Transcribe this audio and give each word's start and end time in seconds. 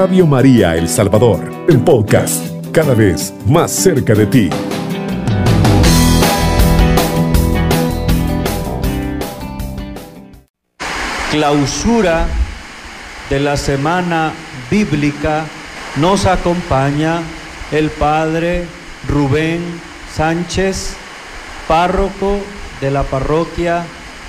Radio 0.00 0.26
María 0.26 0.76
El 0.76 0.88
Salvador, 0.88 1.66
el 1.68 1.78
podcast, 1.80 2.42
cada 2.72 2.94
vez 2.94 3.34
más 3.46 3.70
cerca 3.70 4.14
de 4.14 4.24
ti. 4.24 4.48
Clausura 11.30 12.26
de 13.28 13.40
la 13.40 13.58
semana 13.58 14.32
bíblica 14.70 15.44
nos 15.96 16.24
acompaña 16.24 17.20
el 17.70 17.90
Padre 17.90 18.64
Rubén 19.06 19.60
Sánchez, 20.14 20.96
párroco 21.68 22.38
de 22.80 22.90
la 22.90 23.02
parroquia 23.02 23.84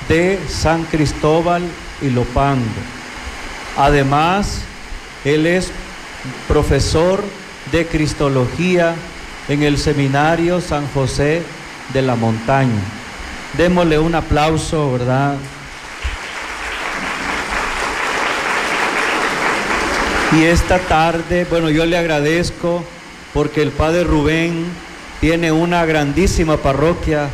de 0.10 0.38
San 0.50 0.84
Cristóbal 0.84 1.64
y 2.02 2.10
Lopango. 2.10 2.66
Además, 3.78 4.66
él 5.26 5.46
es 5.46 5.72
profesor 6.48 7.24
de 7.72 7.86
Cristología 7.86 8.96
en 9.48 9.64
el 9.64 9.78
Seminario 9.78 10.62
San 10.62 10.88
José 10.94 11.42
de 11.94 12.02
la 12.02 12.16
Montaña. 12.16 12.82
Démosle 13.58 14.00
un 14.00 14.16
aplauso, 14.16 14.92
¿verdad? 14.92 15.36
Y 20.34 20.44
esta 20.44 20.80
tarde, 20.80 21.46
bueno, 21.50 21.70
yo 21.70 21.86
le 21.86 21.98
agradezco 21.98 22.84
porque 23.34 23.62
el 23.62 23.72
Padre 23.72 24.06
Rubén 24.06 24.66
tiene 25.20 25.52
una 25.52 25.86
grandísima 25.86 26.58
parroquia, 26.58 27.30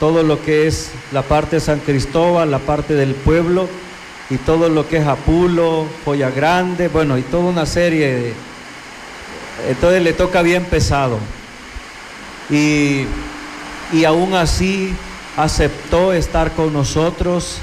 todo 0.00 0.22
lo 0.22 0.42
que 0.42 0.66
es 0.66 0.90
la 1.12 1.22
parte 1.22 1.56
de 1.56 1.60
San 1.60 1.80
Cristóbal, 1.80 2.50
la 2.50 2.58
parte 2.58 2.94
del 2.94 3.14
pueblo 3.14 3.68
y 4.30 4.36
todo 4.36 4.68
lo 4.68 4.86
que 4.86 4.98
es 4.98 5.06
Apulo, 5.06 5.86
Joya 6.04 6.30
Grande, 6.30 6.88
bueno, 6.88 7.16
y 7.16 7.22
toda 7.22 7.44
una 7.44 7.66
serie 7.66 8.14
de... 8.14 8.34
Entonces 9.68 10.02
le 10.02 10.12
toca 10.12 10.42
bien 10.42 10.64
pesado. 10.64 11.18
Y, 12.50 13.04
y 13.92 14.04
aún 14.04 14.34
así 14.34 14.94
aceptó 15.36 16.12
estar 16.12 16.52
con 16.52 16.72
nosotros, 16.72 17.58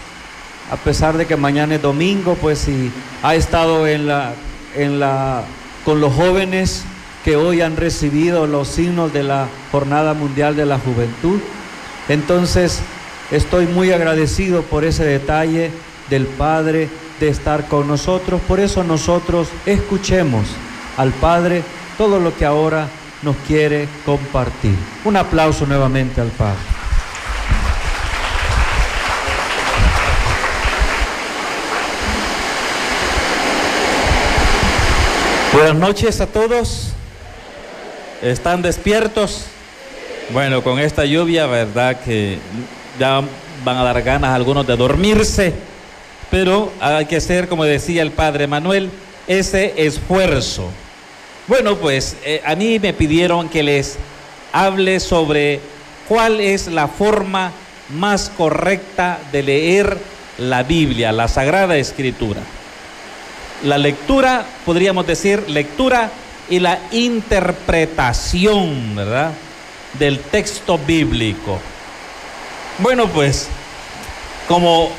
a 0.72 0.78
pesar 0.78 1.18
de 1.18 1.28
que 1.28 1.36
mañana 1.36 1.76
es 1.76 1.82
domingo, 1.82 2.36
pues 2.36 2.68
y 2.68 2.92
ha 3.22 3.36
estado 3.36 3.88
en 3.88 4.08
la, 4.08 4.34
en 4.76 5.00
la, 5.00 5.44
con 5.84 6.02
los 6.02 6.14
jóvenes 6.14 6.84
que 7.24 7.36
hoy 7.36 7.62
han 7.62 7.78
recibido 7.78 8.48
los 8.48 8.68
signos 8.68 9.14
de 9.14 9.24
la 9.24 9.48
Jornada 9.72 10.14
Mundial 10.14 10.56
de 10.56 10.66
la 10.66 10.80
Juventud. 10.80 11.40
Entonces, 12.10 12.80
estoy 13.32 13.66
muy 13.68 13.92
agradecido 13.92 14.64
por 14.64 14.84
ese 14.84 15.04
detalle 15.04 15.72
del 16.10 16.26
Padre 16.26 16.90
de 17.20 17.30
estar 17.30 17.68
con 17.68 17.88
nosotros. 17.88 18.42
Por 18.48 18.60
eso 18.60 18.84
nosotros 18.84 19.48
escuchemos 19.66 20.46
al 20.98 21.12
Padre 21.12 21.64
todo 21.98 22.20
lo 22.20 22.36
que 22.36 22.46
ahora 22.46 22.88
nos 23.22 23.36
quiere 23.48 23.88
compartir. 24.06 24.76
Un 25.04 25.18
aplauso 25.18 25.66
nuevamente 25.66 26.22
al 26.22 26.30
Padre. 26.30 26.60
Buenas 35.54 35.76
noches 35.76 36.20
a 36.20 36.28
todos. 36.28 36.92
¿Están 38.22 38.62
despiertos? 38.62 39.46
Bueno, 40.34 40.62
con 40.64 40.80
esta 40.80 41.06
lluvia, 41.06 41.46
verdad 41.46 41.98
que 42.02 42.40
ya 43.00 43.22
van 43.64 43.78
a 43.78 43.84
dar 43.84 44.02
ganas 44.02 44.32
a 44.32 44.36
algunos 44.36 44.68
de 44.68 44.76
dormirse 44.76 45.54
pero 46.32 46.72
hay 46.80 47.06
que 47.06 47.18
hacer, 47.18 47.48
como 47.48 47.64
decía 47.64 48.02
el 48.02 48.12
padre 48.12 48.48
Manuel, 48.48 48.90
ese 49.28 49.74
esfuerzo. 49.78 50.70
Bueno, 51.48 51.78
pues 51.78 52.18
eh, 52.26 52.42
a 52.46 52.56
mí 52.56 52.80
me 52.80 52.94
pidieron 52.94 53.50
que 53.50 53.64
les 53.64 53.98
hable 54.52 55.00
sobre 55.00 55.60
cuál 56.08 56.40
es 56.40 56.68
la 56.68 56.88
forma 56.88 57.52
más 57.90 58.32
correcta 58.36 59.20
de 59.32 59.44
leer 59.44 59.98
la 60.38 60.64
Biblia, 60.64 61.12
la 61.12 61.28
Sagrada 61.28 61.78
Escritura. 61.78 62.42
La 63.64 63.78
lectura, 63.78 64.46
podríamos 64.66 65.08
decir, 65.08 65.50
lectura 65.50 66.12
y 66.50 66.60
la 66.60 66.80
interpretación, 66.92 68.96
¿verdad? 68.96 69.32
Del 70.00 70.20
texto 70.20 70.78
bíblico. 70.78 71.60
Bueno, 72.80 73.08
pues, 73.08 73.48
como 74.48 74.90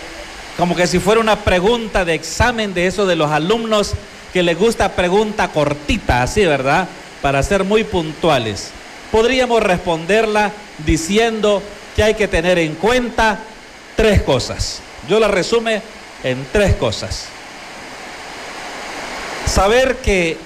como 0.56 0.74
que 0.74 0.86
si 0.86 0.98
fuera 0.98 1.20
una 1.20 1.36
pregunta 1.36 2.04
de 2.04 2.14
examen 2.14 2.72
de 2.72 2.86
eso 2.86 3.06
de 3.06 3.16
los 3.16 3.30
alumnos 3.30 3.92
que 4.32 4.42
les 4.42 4.58
gusta 4.58 4.92
pregunta 4.92 5.48
cortita, 5.48 6.22
así, 6.22 6.44
¿verdad? 6.46 6.88
Para 7.20 7.42
ser 7.42 7.64
muy 7.64 7.84
puntuales. 7.84 8.70
Podríamos 9.12 9.62
responderla 9.62 10.52
diciendo 10.84 11.62
que 11.94 12.02
hay 12.02 12.14
que 12.14 12.28
tener 12.28 12.58
en 12.58 12.74
cuenta 12.74 13.38
tres 13.96 14.22
cosas. 14.22 14.80
Yo 15.08 15.20
la 15.20 15.28
resume 15.28 15.82
en 16.24 16.46
tres 16.52 16.74
cosas. 16.74 17.26
Saber 19.46 19.96
que 19.96 20.38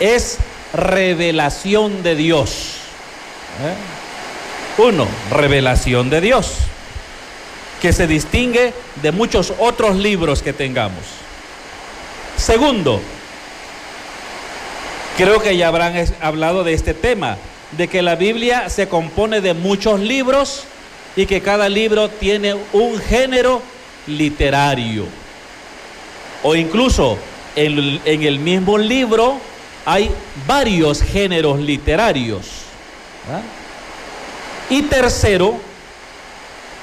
es 0.00 0.38
revelación 0.72 2.02
de 2.02 2.14
Dios. 2.14 2.76
¿eh? 3.62 4.82
Uno, 4.82 5.06
revelación 5.30 6.10
de 6.10 6.20
Dios 6.20 6.58
que 7.80 7.92
se 7.92 8.06
distingue 8.06 8.72
de 9.02 9.12
muchos 9.12 9.52
otros 9.58 9.96
libros 9.96 10.42
que 10.42 10.52
tengamos. 10.52 11.04
Segundo, 12.36 13.00
creo 15.16 15.40
que 15.40 15.56
ya 15.56 15.68
habrán 15.68 15.94
hablado 16.20 16.64
de 16.64 16.74
este 16.74 16.94
tema, 16.94 17.38
de 17.72 17.88
que 17.88 18.02
la 18.02 18.14
Biblia 18.14 18.70
se 18.70 18.88
compone 18.88 19.40
de 19.40 19.54
muchos 19.54 20.00
libros 20.00 20.64
y 21.16 21.26
que 21.26 21.40
cada 21.40 21.68
libro 21.68 22.08
tiene 22.08 22.54
un 22.72 22.98
género 22.98 23.62
literario. 24.06 25.06
O 26.42 26.54
incluso 26.54 27.18
en, 27.56 28.00
el 28.04 28.38
mismo 28.38 28.78
libro 28.78 29.40
hay 29.84 30.10
varios 30.46 31.02
géneros 31.02 31.58
literarios. 31.58 32.46
Y 34.68 34.82
tercero, 34.82 35.58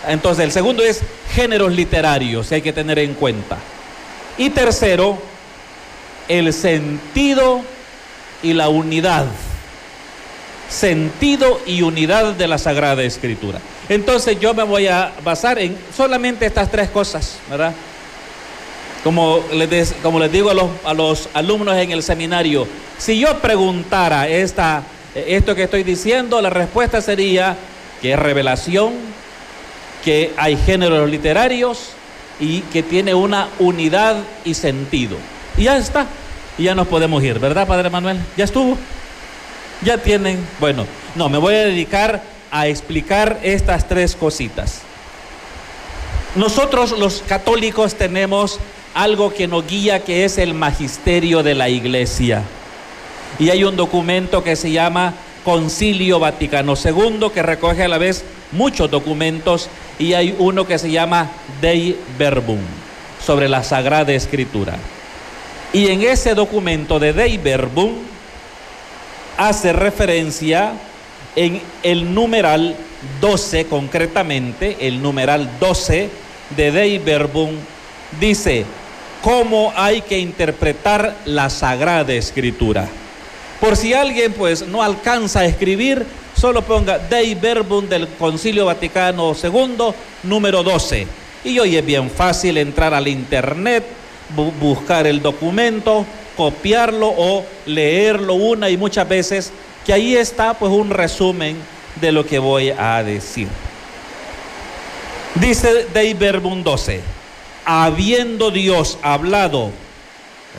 entonces, 0.08 0.44
el 0.44 0.52
segundo 0.52 0.84
es 0.84 1.02
géneros 1.34 1.72
literarios, 1.72 2.48
que 2.48 2.56
hay 2.56 2.62
que 2.62 2.74
tener 2.74 3.00
en 3.00 3.14
cuenta. 3.14 3.58
Y 4.38 4.50
tercero, 4.50 5.18
el 6.28 6.54
sentido 6.54 7.62
y 8.42 8.54
la 8.54 8.70
unidad. 8.70 9.26
Sentido 10.70 11.62
y 11.66 11.82
unidad 11.82 12.34
de 12.34 12.48
la 12.48 12.58
Sagrada 12.58 13.04
Escritura. 13.04 13.60
Entonces 13.90 14.40
yo 14.40 14.54
me 14.54 14.64
voy 14.64 14.88
a 14.88 15.12
basar 15.24 15.60
en 15.60 15.78
solamente 15.96 16.46
estas 16.46 16.72
tres 16.72 16.90
cosas, 16.90 17.38
¿verdad? 17.50 17.74
Como 19.04 19.44
les, 19.52 19.94
digo 20.32 20.50
a 20.50 20.54
los, 20.54 20.70
a 20.86 20.94
los 20.94 21.30
alumnos 21.34 21.76
en 21.76 21.92
el 21.92 22.02
seminario, 22.02 22.66
si 22.98 23.20
yo 23.20 23.38
preguntara 23.40 24.30
esta, 24.30 24.84
esto 25.14 25.54
que 25.56 25.64
estoy 25.64 25.84
diciendo, 25.84 26.42
la 26.42 26.50
respuesta 26.50 27.02
sería 27.02 27.58
que 28.02 28.14
es 28.14 28.20
revelación, 28.20 28.94
que 30.04 30.34
hay 30.38 30.58
géneros 30.58 31.10
literarios 31.10 31.92
y 32.40 32.62
que 32.62 32.84
tiene 32.84 33.14
una 33.14 33.48
unidad 33.60 34.18
y 34.44 34.54
sentido. 34.54 35.18
Y 35.58 35.64
ya 35.64 35.78
está, 35.78 36.08
y 36.58 36.64
ya 36.64 36.76
nos 36.76 36.88
podemos 36.88 37.24
ir, 37.24 37.40
¿verdad, 37.40 37.68
Padre 37.68 37.90
Manuel? 37.90 38.20
Ya 38.38 38.46
estuvo. 38.46 38.78
Ya 39.82 39.98
tienen, 39.98 40.46
bueno, 40.60 40.86
no, 41.16 41.30
me 41.30 41.38
voy 41.38 41.56
a 41.56 41.66
dedicar 41.66 42.24
a 42.52 42.68
explicar 42.68 43.40
estas 43.44 43.88
tres 43.88 44.16
cositas. 44.16 44.82
Nosotros 46.36 46.98
los 46.98 47.22
católicos 47.28 47.96
tenemos 47.96 48.60
algo 48.94 49.34
que 49.34 49.48
nos 49.48 49.68
guía 49.68 50.04
que 50.04 50.26
es 50.26 50.38
el 50.38 50.54
magisterio 50.54 51.44
de 51.44 51.56
la 51.56 51.70
iglesia. 51.70 52.44
Y 53.40 53.50
hay 53.50 53.64
un 53.64 53.76
documento 53.76 54.44
que 54.44 54.56
se 54.56 54.72
llama 54.72 55.14
Concilio 55.44 56.20
Vaticano 56.20 56.76
II 56.76 57.30
que 57.34 57.44
recoge 57.44 57.84
a 57.84 57.88
la 57.88 57.98
vez 57.98 58.24
muchos 58.52 58.90
documentos 58.90 59.70
y 60.00 60.14
hay 60.14 60.36
uno 60.40 60.66
que 60.66 60.78
se 60.78 60.92
llama 60.92 61.30
Dei 61.62 61.98
Verbum, 62.18 62.60
sobre 63.24 63.50
la 63.50 63.64
Sagrada 63.64 64.14
Escritura. 64.14 64.78
Y 65.74 65.88
en 65.88 66.04
ese 66.04 66.36
documento 66.36 67.00
de 67.00 67.14
Dei 67.14 67.38
Verbum 67.38 67.94
hace 69.38 69.74
referencia 69.74 70.74
en 71.36 71.62
el 71.82 72.14
numeral 72.14 72.76
12 73.20 73.66
concretamente, 73.66 74.78
el 74.88 75.02
numeral 75.02 75.50
12 75.60 76.10
de 76.56 76.72
Dei 76.72 77.00
Verbum 77.00 77.52
dice 78.20 78.66
cómo 79.22 79.74
hay 79.76 80.02
que 80.02 80.20
interpretar 80.20 81.16
la 81.26 81.50
Sagrada 81.50 82.14
Escritura. 82.14 82.88
Por 83.64 83.78
si 83.78 83.94
alguien 83.94 84.34
pues 84.34 84.68
no 84.68 84.84
alcanza 84.84 85.40
a 85.40 85.46
escribir, 85.46 86.06
solo 86.36 86.64
ponga 86.64 87.00
Dei 87.00 87.34
Verbum 87.34 87.88
del 87.88 88.10
Concilio 88.10 88.66
Vaticano 88.66 89.34
II, 89.42 89.94
número 90.24 90.64
12. 90.64 91.08
Y 91.46 91.60
hoy 91.60 91.78
es 91.78 91.86
bien 91.86 92.10
fácil 92.10 92.58
entrar 92.58 92.94
al 92.94 93.08
internet, 93.08 93.86
buscar 94.60 95.08
el 95.08 95.22
documento 95.22 96.06
copiarlo 96.36 97.08
o 97.08 97.46
leerlo 97.66 98.34
una 98.34 98.70
y 98.70 98.76
muchas 98.76 99.08
veces, 99.08 99.54
que 99.86 99.94
ahí 99.94 100.18
está 100.18 100.56
pues 100.56 100.74
un 100.74 100.90
resumen 100.90 101.56
de 102.02 102.12
lo 102.12 102.26
que 102.26 102.40
voy 102.40 102.70
a 102.70 103.02
decir. 103.02 103.48
Dice 105.36 105.88
David 105.94 106.18
12, 106.66 107.00
habiendo 107.64 108.52
Dios 108.52 108.98
hablado 109.02 109.68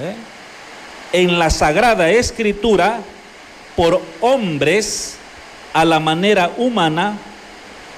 ¿eh? 0.00 0.14
En 1.14 1.38
la 1.38 1.48
Sagrada 1.48 2.10
Escritura 2.10 2.98
por 3.76 4.02
hombres 4.20 5.14
a 5.72 5.84
la 5.84 6.00
manera 6.00 6.50
humana, 6.56 7.16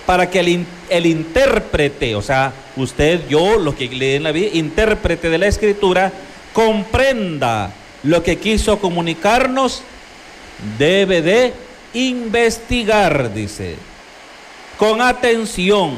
para 0.04 0.28
que 0.28 0.40
el, 0.40 0.66
el 0.90 1.06
intérprete, 1.06 2.14
o 2.14 2.20
sea, 2.20 2.52
usted, 2.76 3.26
yo, 3.26 3.56
los 3.56 3.74
que 3.74 3.88
leen 3.88 4.22
la 4.22 4.32
Biblia, 4.32 4.58
intérprete 4.58 5.30
de 5.30 5.38
la 5.38 5.46
Escritura, 5.46 6.12
comprenda 6.52 7.72
lo 8.02 8.22
que 8.22 8.36
quiso 8.36 8.78
comunicarnos, 8.78 9.82
debe 10.78 11.22
de 11.22 11.54
investigar, 11.94 13.32
dice, 13.32 13.76
con 14.76 15.00
atención, 15.00 15.96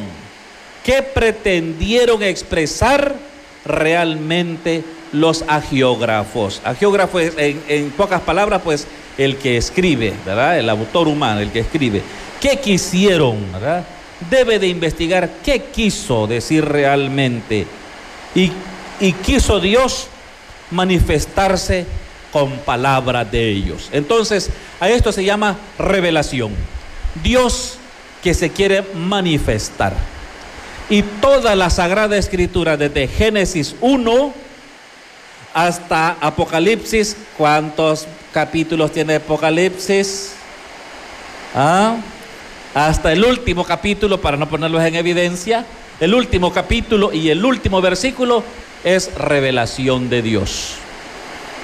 qué 0.84 1.02
pretendieron 1.02 2.22
expresar 2.22 3.16
realmente 3.64 4.84
los 5.12 5.44
agiógrafos. 5.46 6.60
Agiógrafo 6.64 7.20
en, 7.20 7.62
en, 7.68 7.90
pocas 7.90 8.20
palabras, 8.22 8.62
pues 8.62 8.86
el 9.16 9.36
que 9.36 9.56
escribe, 9.56 10.14
¿verdad? 10.24 10.58
El 10.58 10.68
autor 10.68 11.08
humano, 11.08 11.40
el 11.40 11.50
que 11.50 11.60
escribe. 11.60 12.02
¿Qué 12.40 12.58
quisieron, 12.58 13.52
verdad? 13.52 13.84
Debe 14.30 14.58
de 14.58 14.68
investigar 14.68 15.30
qué 15.44 15.64
quiso 15.64 16.26
decir 16.26 16.64
realmente. 16.64 17.66
Y, 18.34 18.52
y 19.00 19.12
quiso 19.12 19.60
Dios 19.60 20.08
manifestarse 20.70 21.86
con 22.32 22.50
palabras 22.58 23.30
de 23.30 23.48
ellos. 23.48 23.88
Entonces, 23.92 24.50
a 24.80 24.88
esto 24.88 25.12
se 25.12 25.24
llama 25.24 25.56
revelación. 25.78 26.52
Dios 27.22 27.78
que 28.22 28.34
se 28.34 28.50
quiere 28.50 28.82
manifestar. 28.94 29.94
Y 30.90 31.02
toda 31.02 31.54
la 31.54 31.70
Sagrada 31.70 32.16
Escritura, 32.16 32.76
desde 32.76 33.08
Génesis 33.08 33.76
1 33.80 34.47
hasta 35.66 36.16
Apocalipsis, 36.20 37.16
¿cuántos 37.36 38.06
capítulos 38.32 38.92
tiene 38.92 39.16
Apocalipsis? 39.16 40.34
¿Ah? 41.52 41.96
Hasta 42.74 43.12
el 43.12 43.24
último 43.24 43.64
capítulo, 43.64 44.20
para 44.20 44.36
no 44.36 44.48
ponerlos 44.48 44.84
en 44.84 44.94
evidencia, 44.94 45.66
el 45.98 46.14
último 46.14 46.52
capítulo 46.52 47.12
y 47.12 47.30
el 47.30 47.44
último 47.44 47.80
versículo 47.80 48.44
es 48.84 49.12
revelación 49.16 50.08
de 50.08 50.22
Dios. 50.22 50.74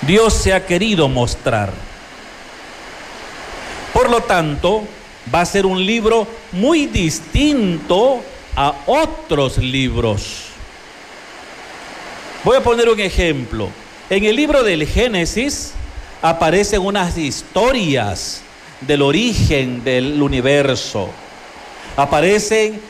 Dios 0.03 0.35
se 0.35 0.53
ha 0.53 0.67
querido 0.67 1.09
mostrar. 1.09 1.73
Por 3.93 4.11
lo 4.11 4.23
tanto, 4.23 4.83
va 5.33 5.43
a 5.43 5.47
ser 5.47 5.67
un 5.67 5.87
libro 5.87 6.27
muy 6.51 6.87
distinto 6.87 8.25
a 8.57 8.75
otros 8.87 9.59
libros. 9.59 10.47
Voy 12.43 12.57
a 12.57 12.61
poner 12.61 12.89
un 12.89 12.99
ejemplo. 12.99 13.71
En 14.11 14.23
el 14.25 14.37
libro 14.37 14.63
del 14.63 14.87
Génesis 14.87 15.73
aparecen 16.21 16.83
unas 16.83 17.17
historias 17.17 18.43
del 18.83 19.01
origen 19.01 19.83
del 19.83 20.21
universo. 20.21 21.09
Aparecen 21.97 22.83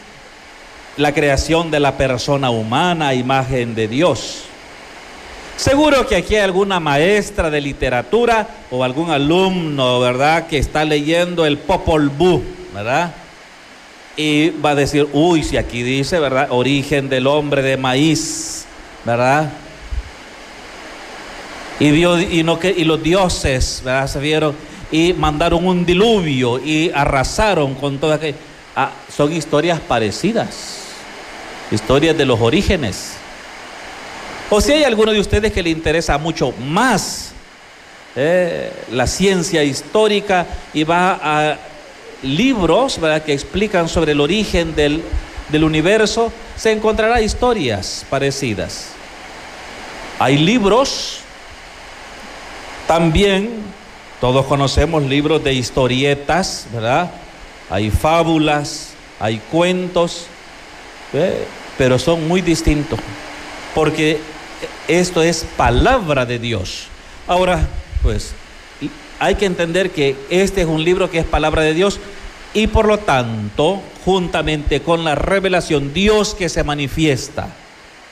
la 0.96 1.14
creación 1.14 1.70
de 1.70 1.78
la 1.78 1.96
persona 1.96 2.50
humana 2.50 3.14
imagen 3.14 3.76
de 3.76 3.86
Dios. 3.86 4.42
Seguro 5.56 6.04
que 6.08 6.16
aquí 6.16 6.34
hay 6.34 6.42
alguna 6.42 6.80
maestra 6.80 7.48
de 7.48 7.60
literatura 7.60 8.48
o 8.72 8.82
algún 8.82 9.12
alumno, 9.12 10.00
¿verdad?, 10.00 10.48
que 10.48 10.58
está 10.58 10.84
leyendo 10.84 11.46
el 11.46 11.58
Popol 11.58 12.08
Vuh, 12.08 12.42
¿verdad? 12.74 13.14
Y 14.16 14.50
va 14.50 14.70
a 14.70 14.74
decir, 14.74 15.06
uy, 15.12 15.44
si 15.44 15.58
aquí 15.58 15.84
dice, 15.84 16.18
¿verdad?, 16.18 16.48
origen 16.50 17.08
del 17.08 17.28
hombre 17.28 17.62
de 17.62 17.76
maíz, 17.76 18.64
¿verdad? 19.04 19.52
Y, 21.80 22.42
los 22.84 23.02
dioses, 23.02 23.82
¿verdad?, 23.84 24.06
se 24.06 24.20
vieron 24.20 24.54
y 24.92 25.12
mandaron 25.12 25.66
un 25.66 25.84
diluvio 25.84 26.58
y 26.58 26.90
arrasaron 26.94 27.74
con 27.74 27.98
toda 27.98 28.16
aquello. 28.16 28.36
Ah, 28.76 28.90
son 29.14 29.32
historias 29.32 29.80
parecidas, 29.80 30.78
historias 31.70 32.16
de 32.16 32.24
los 32.24 32.40
orígenes. 32.40 33.14
O 34.50 34.60
si 34.60 34.72
hay 34.72 34.84
alguno 34.84 35.12
de 35.12 35.20
ustedes 35.20 35.52
que 35.52 35.62
le 35.62 35.70
interesa 35.70 36.18
mucho 36.18 36.52
más 36.52 37.32
eh, 38.14 38.70
la 38.92 39.06
ciencia 39.08 39.64
histórica 39.64 40.46
y 40.72 40.84
va 40.84 41.18
a 41.22 41.58
libros 42.22 43.00
¿verdad? 43.00 43.22
que 43.22 43.32
explican 43.32 43.88
sobre 43.88 44.12
el 44.12 44.20
origen 44.20 44.76
del, 44.76 45.02
del 45.48 45.64
universo, 45.64 46.32
se 46.56 46.70
encontrará 46.70 47.20
historias 47.20 48.06
parecidas. 48.08 48.90
Hay 50.20 50.38
libros, 50.38 51.23
también 52.86 53.50
todos 54.20 54.46
conocemos 54.46 55.02
libros 55.02 55.42
de 55.44 55.54
historietas, 55.54 56.66
¿verdad? 56.72 57.10
Hay 57.70 57.90
fábulas, 57.90 58.94
hay 59.20 59.38
cuentos, 59.50 60.26
pero 61.76 61.98
son 61.98 62.26
muy 62.28 62.40
distintos, 62.40 62.98
porque 63.74 64.18
esto 64.88 65.22
es 65.22 65.46
palabra 65.56 66.26
de 66.26 66.38
Dios. 66.38 66.86
Ahora, 67.26 67.66
pues, 68.02 68.32
hay 69.18 69.34
que 69.36 69.46
entender 69.46 69.90
que 69.90 70.16
este 70.30 70.62
es 70.62 70.66
un 70.66 70.84
libro 70.84 71.10
que 71.10 71.18
es 71.18 71.24
palabra 71.24 71.62
de 71.62 71.74
Dios 71.74 72.00
y 72.52 72.66
por 72.68 72.86
lo 72.86 72.98
tanto, 72.98 73.80
juntamente 74.04 74.80
con 74.80 75.04
la 75.04 75.14
revelación, 75.14 75.92
Dios 75.92 76.34
que 76.34 76.48
se 76.48 76.62
manifiesta 76.64 77.48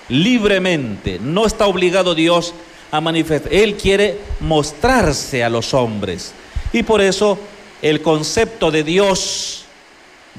libremente, 0.09 1.19
no 1.21 1.47
está 1.47 1.67
obligado 1.67 2.15
Dios 2.15 2.55
a 2.55 2.63
manifestar, 3.01 3.53
Él 3.53 3.77
quiere 3.77 4.19
mostrarse 4.41 5.43
a 5.43 5.49
los 5.49 5.73
hombres. 5.75 6.33
Y 6.73 6.83
por 6.83 7.01
eso 7.01 7.39
el 7.81 8.03
concepto 8.03 8.71
de 8.71 8.85
Dios 8.85 9.65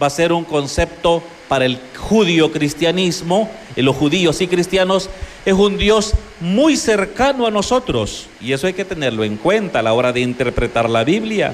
va 0.02 0.08
a 0.08 0.12
ser 0.12 0.32
un 0.32 0.44
concepto 0.44 1.22
para 1.48 1.66
el 1.66 1.80
judío 1.98 2.52
cristianismo, 2.52 3.50
los 3.76 3.96
judíos 3.96 4.42
y 4.42 4.48
cristianos, 4.48 5.10
es 5.46 5.54
un 5.54 5.78
Dios 5.78 6.14
muy 6.40 6.78
cercano 6.78 7.46
a 7.46 7.52
nosotros. 7.52 8.28
Y 8.42 8.54
eso 8.54 8.68
hay 8.68 8.74
que 8.74 8.86
tenerlo 8.86 9.24
en 9.24 9.38
cuenta 9.38 9.80
a 9.80 9.84
la 9.84 9.94
hora 9.94 10.12
de 10.14 10.22
interpretar 10.22 10.90
la 10.90 11.04
Biblia. 11.04 11.54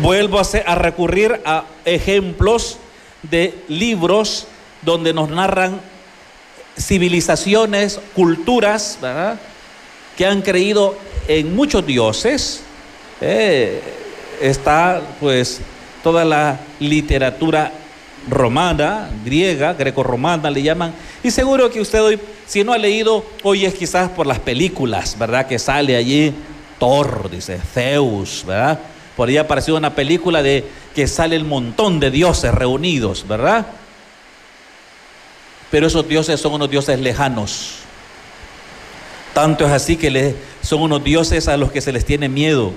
Vuelvo 0.00 0.38
a, 0.38 0.42
a 0.66 0.74
recurrir 0.74 1.40
a 1.44 1.64
ejemplos 1.84 2.78
de 3.22 3.54
libros 3.68 4.46
donde 4.82 5.12
nos 5.12 5.28
narran 5.28 5.80
civilizaciones, 6.78 8.00
culturas, 8.14 8.98
¿verdad? 9.00 9.38
que 10.18 10.26
han 10.26 10.42
creído 10.42 10.96
en 11.28 11.54
muchos 11.54 11.86
dioses. 11.86 12.62
Eh, 13.20 13.80
está 14.40 15.00
pues 15.20 15.60
toda 16.02 16.24
la 16.24 16.58
literatura 16.80 17.72
romana, 18.28 19.08
griega, 19.24 19.74
greco-romana 19.74 20.50
le 20.50 20.60
llaman. 20.60 20.92
Y 21.22 21.30
seguro 21.30 21.70
que 21.70 21.80
usted 21.80 22.02
hoy, 22.02 22.18
si 22.46 22.64
no 22.64 22.72
ha 22.72 22.78
leído, 22.78 23.24
hoy 23.44 23.64
es 23.64 23.74
quizás 23.74 24.10
por 24.10 24.26
las 24.26 24.40
películas, 24.40 25.16
¿verdad? 25.16 25.46
Que 25.46 25.60
sale 25.60 25.94
allí 25.94 26.34
Thor, 26.80 27.30
dice 27.30 27.60
Zeus, 27.72 28.44
¿verdad? 28.44 28.80
Por 29.16 29.28
ahí 29.28 29.36
ha 29.36 29.42
aparecido 29.42 29.76
una 29.76 29.94
película 29.94 30.42
de 30.42 30.64
que 30.96 31.06
sale 31.06 31.36
el 31.36 31.44
montón 31.44 32.00
de 32.00 32.10
dioses 32.10 32.52
reunidos, 32.52 33.24
¿verdad? 33.28 33.66
Pero 35.70 35.86
esos 35.86 36.08
dioses 36.08 36.40
son 36.40 36.54
unos 36.54 36.70
dioses 36.70 36.98
lejanos. 36.98 37.76
Tanto 39.34 39.66
es 39.66 39.72
así 39.72 39.96
que 39.96 40.34
son 40.62 40.82
unos 40.82 41.04
dioses 41.04 41.48
a 41.48 41.56
los 41.56 41.70
que 41.70 41.80
se 41.80 41.92
les 41.92 42.04
tiene 42.04 42.28
miedo. 42.28 42.72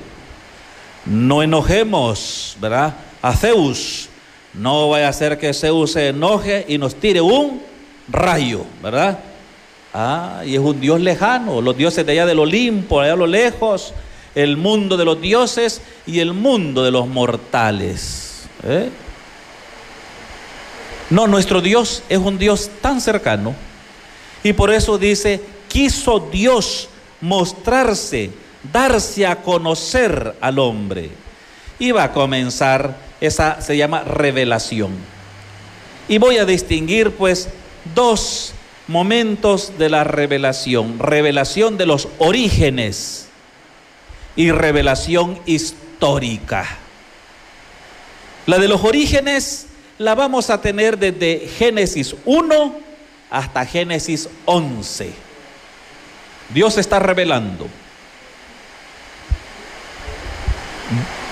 No 1.06 1.42
enojemos, 1.42 2.58
¿verdad? 2.60 2.96
A 3.22 3.34
Zeus. 3.34 4.10
No 4.54 4.90
vaya 4.90 5.08
a 5.08 5.14
ser 5.14 5.38
que 5.38 5.54
Zeus 5.54 5.94
se 5.94 6.10
enoje 6.10 6.66
y 6.68 6.78
nos 6.78 6.96
tire 6.96 7.22
un 7.22 7.62
rayo, 8.10 8.66
¿verdad? 8.84 9.20
Ah, 9.94 10.44
y 10.46 10.56
es 10.56 10.60
un 10.60 10.80
dios 10.80 11.02
lejano, 11.02 11.62
los 11.62 11.76
dioses 11.76 12.06
de 12.06 12.14
allá 12.14 12.26
del 12.26 12.40
Olimpo, 12.40 13.02
allá 13.02 13.14
a 13.14 13.18
lo 13.18 13.28
lejos, 13.28 13.94
el 14.36 14.56
mundo 14.56 14.96
de 14.96 15.06
los 15.06 15.20
dioses 15.20 15.82
y 16.06 16.20
el 16.20 16.34
mundo 16.34 16.84
de 16.84 16.92
los 16.92 17.08
mortales. 17.08 18.44
¿eh? 18.64 18.90
No, 21.12 21.28
nuestro 21.28 21.62
Dios 21.62 22.04
es 22.08 22.18
un 22.18 22.38
Dios 22.38 22.72
tan 22.82 23.02
cercano 23.02 23.54
y 24.44 24.54
por 24.54 24.72
eso 24.72 24.98
dice, 24.98 25.42
quiso 25.68 26.30
Dios 26.32 26.88
mostrarse, 27.20 28.32
darse 28.72 29.28
a 29.28 29.42
conocer 29.42 30.36
al 30.40 30.58
hombre. 30.58 31.12
Y 31.78 31.92
va 31.92 32.06
a 32.06 32.12
comenzar, 32.14 32.96
esa 33.20 33.62
se 33.62 33.76
llama 33.76 34.04
revelación. 34.04 34.92
Y 36.08 36.18
voy 36.18 36.38
a 36.38 36.46
distinguir 36.46 37.12
pues 37.12 37.50
dos 37.94 38.54
momentos 38.88 39.78
de 39.78 39.90
la 39.90 40.06
revelación, 40.06 40.98
revelación 40.98 41.78
de 41.78 41.88
los 41.88 42.08
orígenes 42.20 43.28
y 44.38 44.52
revelación 44.52 45.40
histórica. 45.46 46.78
La 48.46 48.60
de 48.60 48.70
los 48.70 48.84
orígenes 48.84 49.68
la 50.02 50.16
vamos 50.16 50.50
a 50.50 50.60
tener 50.60 50.98
desde 50.98 51.48
Génesis 51.48 52.16
1 52.26 52.76
hasta 53.30 53.66
Génesis 53.66 54.28
11. 54.46 55.14
Dios 56.50 56.78
está 56.78 57.00
revelando. 57.00 57.68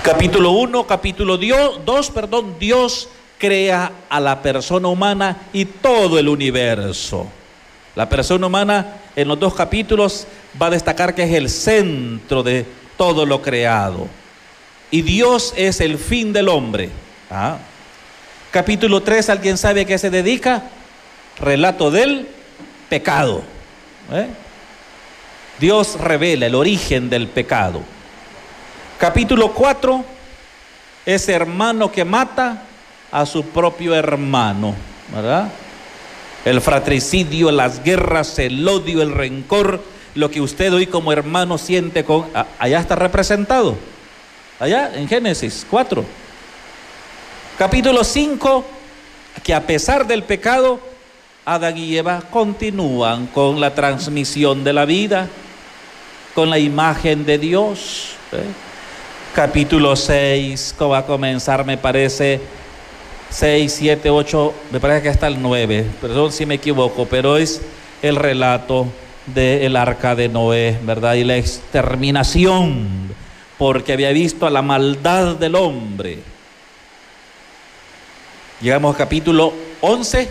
Capítulo 0.04 0.52
1, 0.52 0.88
capítulo 0.88 1.38
2, 1.38 2.12
perdón, 2.12 2.56
Dios 2.60 3.10
crea 3.38 3.92
a 4.08 4.20
la 4.20 4.42
persona 4.42 4.88
humana 4.88 5.50
y 5.52 5.66
todo 5.66 6.20
el 6.20 6.30
universo. 6.30 7.28
La 7.96 8.08
persona 8.08 8.48
humana 8.48 9.02
en 9.16 9.28
los 9.28 9.40
dos 9.40 9.54
capítulos 9.56 10.28
va 10.62 10.68
a 10.68 10.72
destacar 10.72 11.16
que 11.16 11.24
es 11.24 11.34
el 11.34 11.50
centro 11.50 12.44
de 12.44 12.66
todo 12.98 13.26
lo 13.26 13.42
creado. 13.42 14.08
Y 14.92 15.02
Dios 15.02 15.54
es 15.58 15.82
el 15.82 15.98
fin 15.98 16.32
del 16.32 16.48
hombre. 16.50 16.90
Ah. 17.30 17.58
Capítulo 18.51 19.01
3, 19.01 19.29
¿alguien 19.29 19.60
sabe 19.60 19.82
a 19.82 19.86
qué 19.86 20.00
se 20.00 20.10
dedica? 20.10 20.63
Relato 21.39 21.91
del 21.91 22.27
pecado. 22.89 23.44
¿eh? 24.12 24.27
Dios 25.60 26.00
revela 26.00 26.48
el 26.48 26.56
origen 26.56 27.12
del 27.12 27.27
pecado. 27.27 27.82
Capítulo 28.98 29.53
4, 29.53 30.03
ese 31.06 31.32
hermano 31.32 31.91
que 31.91 32.03
mata 32.03 32.63
a 33.12 33.25
su 33.27 33.44
propio 33.46 33.94
hermano, 33.94 34.74
¿verdad? 35.13 35.50
El 36.44 36.60
fratricidio, 36.60 37.51
las 37.51 37.84
guerras, 37.84 38.39
el 38.39 38.68
odio, 38.68 39.03
el 39.03 39.12
rencor, 39.12 39.84
lo 40.15 40.32
que 40.32 40.41
usted 40.41 40.74
hoy 40.74 40.88
como 40.88 41.13
hermano 41.13 41.60
siente 41.60 42.03
con... 42.03 42.25
Allá 42.58 42.79
está 42.79 42.96
representado, 42.96 43.77
allá 44.60 44.91
en 44.96 45.08
Génesis 45.08 45.68
4. 45.70 46.03
Capítulo 47.60 48.06
5, 48.06 48.63
que 49.44 49.54
a 49.54 49.68
pesar 49.68 50.08
del 50.08 50.24
pecado, 50.24 50.80
Adán 51.44 51.78
y 51.78 51.98
Eva 51.98 52.22
continúan 52.32 53.28
con 53.28 53.60
la 53.60 53.75
transmisión 53.75 54.63
de 54.63 54.72
la 54.72 54.86
vida, 54.86 55.28
con 56.34 56.50
la 56.50 56.58
imagen 56.58 57.25
de 57.25 57.38
Dios. 57.38 58.12
¿eh? 58.32 58.46
Capítulo 59.36 59.98
6, 59.98 60.74
que 60.80 60.86
va 60.86 61.00
a 61.00 61.06
comenzar, 61.06 61.66
me 61.66 61.78
parece, 61.78 62.39
6, 63.30 63.74
7, 63.78 64.10
8, 64.10 64.54
me 64.72 64.80
parece 64.80 65.01
que 65.01 65.10
hasta 65.10 65.28
el 65.28 65.42
9, 65.42 65.86
perdón 66.00 66.32
si 66.32 66.46
me 66.46 66.56
equivoco, 66.56 67.08
pero 67.08 67.36
es 67.36 67.62
el 68.01 68.16
relato 68.16 68.88
del 69.25 69.75
arca 69.75 70.16
de 70.16 70.30
Noé, 70.30 70.80
¿verdad? 70.84 71.16
Y 71.16 71.25
la 71.25 71.36
exterminación, 71.36 72.88
porque 73.58 73.92
había 73.92 74.12
visto 74.12 74.48
a 74.48 74.50
la 74.50 74.62
maldad 74.62 75.36
del 75.36 75.56
hombre. 75.56 76.38
Llegamos 78.62 78.94
a 78.94 78.98
capítulo 78.98 79.54
11. 79.80 80.30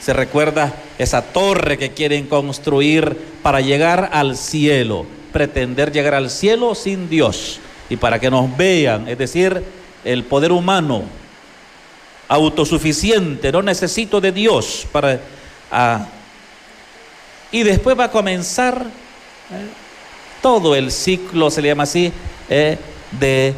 Se 0.00 0.12
recuerda 0.12 0.72
esa 0.98 1.20
torre 1.20 1.76
que 1.76 1.90
quieren 1.90 2.28
construir 2.28 3.16
para 3.42 3.60
llegar 3.60 4.10
al 4.12 4.36
cielo, 4.36 5.04
pretender 5.32 5.90
llegar 5.90 6.14
al 6.14 6.30
cielo 6.30 6.76
sin 6.76 7.08
Dios 7.08 7.58
y 7.88 7.96
para 7.96 8.20
que 8.20 8.30
nos 8.30 8.56
vean, 8.56 9.08
es 9.08 9.18
decir, 9.18 9.64
el 10.04 10.22
poder 10.24 10.52
humano 10.52 11.02
autosuficiente, 12.28 13.50
no 13.50 13.62
necesito 13.62 14.20
de 14.20 14.30
Dios 14.30 14.86
para... 14.92 15.20
Ah, 15.72 16.06
y 17.50 17.64
después 17.64 17.98
va 17.98 18.04
a 18.04 18.10
comenzar 18.12 18.84
eh, 18.84 19.66
todo 20.40 20.76
el 20.76 20.92
ciclo, 20.92 21.50
se 21.50 21.62
le 21.62 21.68
llama 21.68 21.82
así, 21.82 22.12
eh, 22.48 22.78
de 23.10 23.54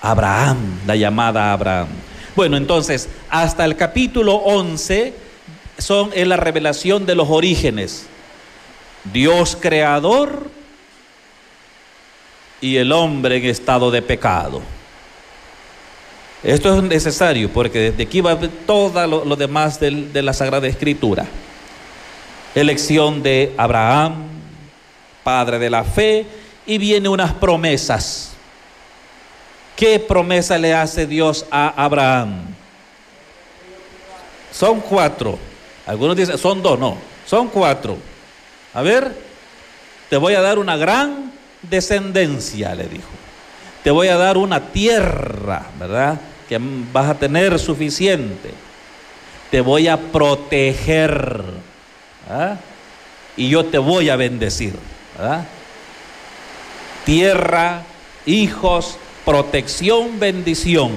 Abraham, 0.00 0.80
la 0.86 0.96
llamada 0.96 1.52
Abraham. 1.52 2.07
Bueno, 2.38 2.56
entonces, 2.56 3.08
hasta 3.30 3.64
el 3.64 3.74
capítulo 3.74 4.34
11 4.36 5.12
son 5.76 6.10
en 6.14 6.28
la 6.28 6.36
revelación 6.36 7.04
de 7.04 7.16
los 7.16 7.26
orígenes. 7.28 8.06
Dios 9.12 9.58
creador 9.60 10.48
y 12.60 12.76
el 12.76 12.92
hombre 12.92 13.38
en 13.38 13.46
estado 13.46 13.90
de 13.90 14.02
pecado. 14.02 14.62
Esto 16.44 16.76
es 16.76 16.82
necesario 16.84 17.52
porque 17.52 17.90
desde 17.90 18.04
aquí 18.04 18.20
va 18.20 18.38
todo 18.38 19.04
lo, 19.08 19.34
demás 19.34 19.80
de 19.80 20.22
la 20.22 20.32
Sagrada 20.32 20.68
Escritura. 20.68 21.26
Elección 22.54 23.20
de 23.20 23.52
Abraham, 23.56 24.28
padre 25.24 25.58
de 25.58 25.70
la 25.70 25.82
fe, 25.82 26.24
y 26.64 26.78
viene 26.78 27.08
unas 27.08 27.32
promesas. 27.32 28.37
¿Qué 29.78 30.00
promesa 30.00 30.58
le 30.58 30.74
hace 30.74 31.06
Dios 31.06 31.46
a 31.52 31.68
Abraham? 31.84 32.46
Son 34.50 34.80
cuatro. 34.80 35.38
Algunos 35.86 36.16
dicen, 36.16 36.36
son 36.36 36.60
dos, 36.60 36.76
no, 36.80 36.98
son 37.24 37.46
cuatro. 37.46 37.96
A 38.74 38.82
ver, 38.82 39.14
te 40.10 40.16
voy 40.16 40.34
a 40.34 40.40
dar 40.40 40.58
una 40.58 40.76
gran 40.76 41.32
descendencia, 41.62 42.74
le 42.74 42.88
dijo. 42.88 43.08
Te 43.84 43.92
voy 43.92 44.08
a 44.08 44.16
dar 44.16 44.36
una 44.36 44.72
tierra, 44.72 45.66
¿verdad? 45.78 46.18
Que 46.48 46.58
vas 46.92 47.10
a 47.10 47.14
tener 47.14 47.56
suficiente. 47.60 48.50
Te 49.52 49.60
voy 49.60 49.86
a 49.86 49.96
proteger. 49.96 51.44
Y 53.36 53.48
yo 53.48 53.64
te 53.66 53.78
voy 53.78 54.10
a 54.10 54.16
bendecir. 54.16 54.74
¿verdad? 55.16 55.44
Tierra, 57.04 57.84
hijos, 58.26 58.98
protección, 59.28 60.18
bendición. 60.18 60.90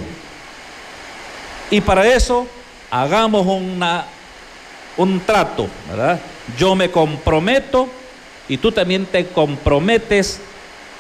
Y 1.70 1.82
para 1.82 2.08
eso 2.08 2.48
hagamos 2.90 3.46
una, 3.46 4.06
un 4.96 5.20
trato, 5.20 5.68
¿verdad? 5.90 6.18
Yo 6.58 6.74
me 6.74 6.90
comprometo 6.90 7.90
y 8.48 8.56
tú 8.56 8.72
también 8.72 9.06
te 9.06 9.26
comprometes, 9.26 10.40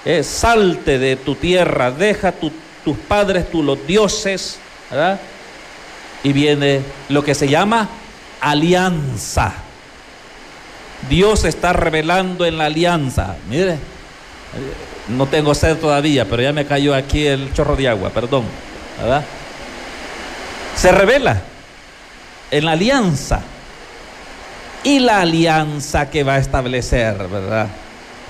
eh, 0.03 0.23
salte 0.23 0.99
de 0.99 1.15
tu 1.15 1.35
tierra, 1.35 1.89
deja 1.89 2.33
tus 2.33 2.97
padres, 3.07 3.45
los 3.53 3.87
dioses, 3.87 4.59
¿verdad? 4.89 5.17
Y 6.25 6.33
viene 6.33 6.81
lo 7.07 7.23
que 7.23 7.33
se 7.33 7.47
llama 7.47 7.87
alianza. 8.41 9.53
Dios 11.09 11.45
está 11.45 11.71
revelando 11.71 12.45
en 12.45 12.57
la 12.57 12.65
alianza. 12.65 13.37
Mire, 13.49 13.77
no 15.07 15.25
tengo 15.27 15.53
sed 15.53 15.77
todavía, 15.77 16.25
pero 16.25 16.41
ya 16.41 16.53
me 16.53 16.65
cayó 16.65 16.95
aquí 16.95 17.25
el 17.25 17.53
chorro 17.53 17.75
de 17.75 17.89
agua, 17.89 18.09
perdón. 18.09 18.45
¿verdad? 18.99 19.23
Se 20.75 20.91
revela 20.91 21.41
en 22.51 22.65
la 22.65 22.73
alianza. 22.73 23.41
Y 24.83 24.99
la 24.99 25.21
alianza 25.21 26.09
que 26.09 26.23
va 26.23 26.35
a 26.35 26.39
establecer, 26.39 27.15
¿verdad? 27.27 27.67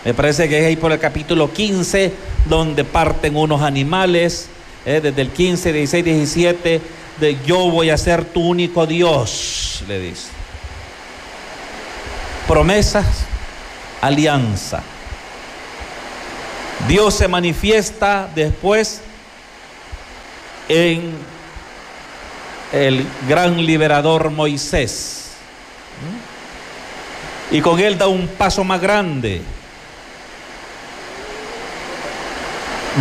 Me 0.04 0.14
parece 0.14 0.50
que 0.50 0.60
es 0.60 0.66
ahí 0.66 0.76
por 0.76 0.92
el 0.92 1.00
capítulo 1.00 1.54
15, 1.54 2.12
donde 2.46 2.84
parten 2.84 3.38
unos 3.38 3.62
animales, 3.62 4.50
¿eh? 4.86 5.00
desde 5.02 5.22
el 5.22 5.30
15, 5.30 5.72
16, 5.72 6.04
17, 6.04 6.82
de 7.20 7.38
yo 7.46 7.70
voy 7.70 7.90
a 7.90 7.98
ser 7.98 8.26
tu 8.26 8.42
único 8.42 8.86
Dios, 8.86 9.84
le 9.88 10.00
dice. 10.00 10.28
Promesas, 12.48 13.06
alianza. 14.02 14.84
Dios 16.88 17.14
se 17.14 17.28
manifiesta 17.28 18.30
después 18.34 19.02
en 20.68 21.14
el 22.72 23.06
gran 23.28 23.64
liberador 23.66 24.30
Moisés. 24.30 25.32
Y 27.52 27.62
con 27.62 27.80
él 27.80 27.98
da 27.98 28.08
un 28.08 28.28
paso 28.28 28.64
más 28.64 28.82
grande. 28.82 29.42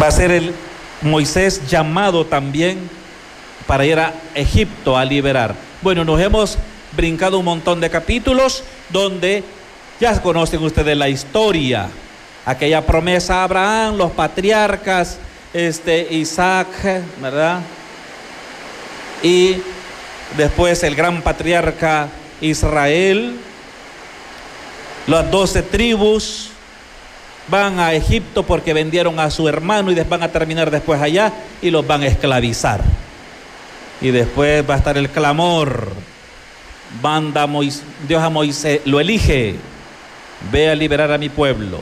Va 0.00 0.08
a 0.08 0.10
ser 0.10 0.30
el 0.30 0.54
Moisés 1.02 1.66
llamado 1.68 2.26
también 2.26 2.90
para 3.66 3.84
ir 3.86 3.98
a 3.98 4.12
Egipto 4.34 4.96
a 4.96 5.04
liberar. 5.04 5.54
Bueno, 5.82 6.04
nos 6.04 6.20
hemos 6.20 6.58
brincado 6.92 7.38
un 7.38 7.44
montón 7.44 7.80
de 7.80 7.88
capítulos 7.88 8.64
donde 8.90 9.44
ya 10.00 10.20
conocen 10.20 10.62
ustedes 10.62 10.96
la 10.96 11.08
historia 11.08 11.88
aquella 12.44 12.84
promesa 12.86 13.40
a 13.40 13.44
Abraham, 13.44 13.96
los 13.96 14.10
patriarcas, 14.12 15.18
este, 15.52 16.06
Isaac, 16.14 16.68
¿verdad? 17.20 17.60
Y 19.22 19.56
después 20.36 20.82
el 20.82 20.94
gran 20.94 21.22
patriarca 21.22 22.08
Israel, 22.40 23.36
las 25.06 25.30
doce 25.30 25.62
tribus 25.62 26.50
van 27.48 27.80
a 27.80 27.92
Egipto 27.92 28.44
porque 28.44 28.72
vendieron 28.72 29.18
a 29.18 29.30
su 29.30 29.48
hermano 29.48 29.90
y 29.90 29.94
van 29.94 30.22
a 30.22 30.28
terminar 30.28 30.70
después 30.70 31.00
allá 31.00 31.32
y 31.60 31.70
los 31.70 31.86
van 31.86 32.02
a 32.02 32.06
esclavizar. 32.06 32.82
Y 34.00 34.10
después 34.10 34.68
va 34.68 34.74
a 34.74 34.78
estar 34.78 34.96
el 34.96 35.10
clamor 35.10 35.88
manda 37.02 37.42
a 37.42 37.46
Moisés, 37.46 37.84
Dios 38.06 38.22
a 38.22 38.30
Moisés, 38.30 38.80
lo 38.84 39.00
elige, 39.00 39.56
ve 40.50 40.70
a 40.70 40.74
liberar 40.74 41.12
a 41.12 41.18
mi 41.18 41.28
pueblo. 41.28 41.78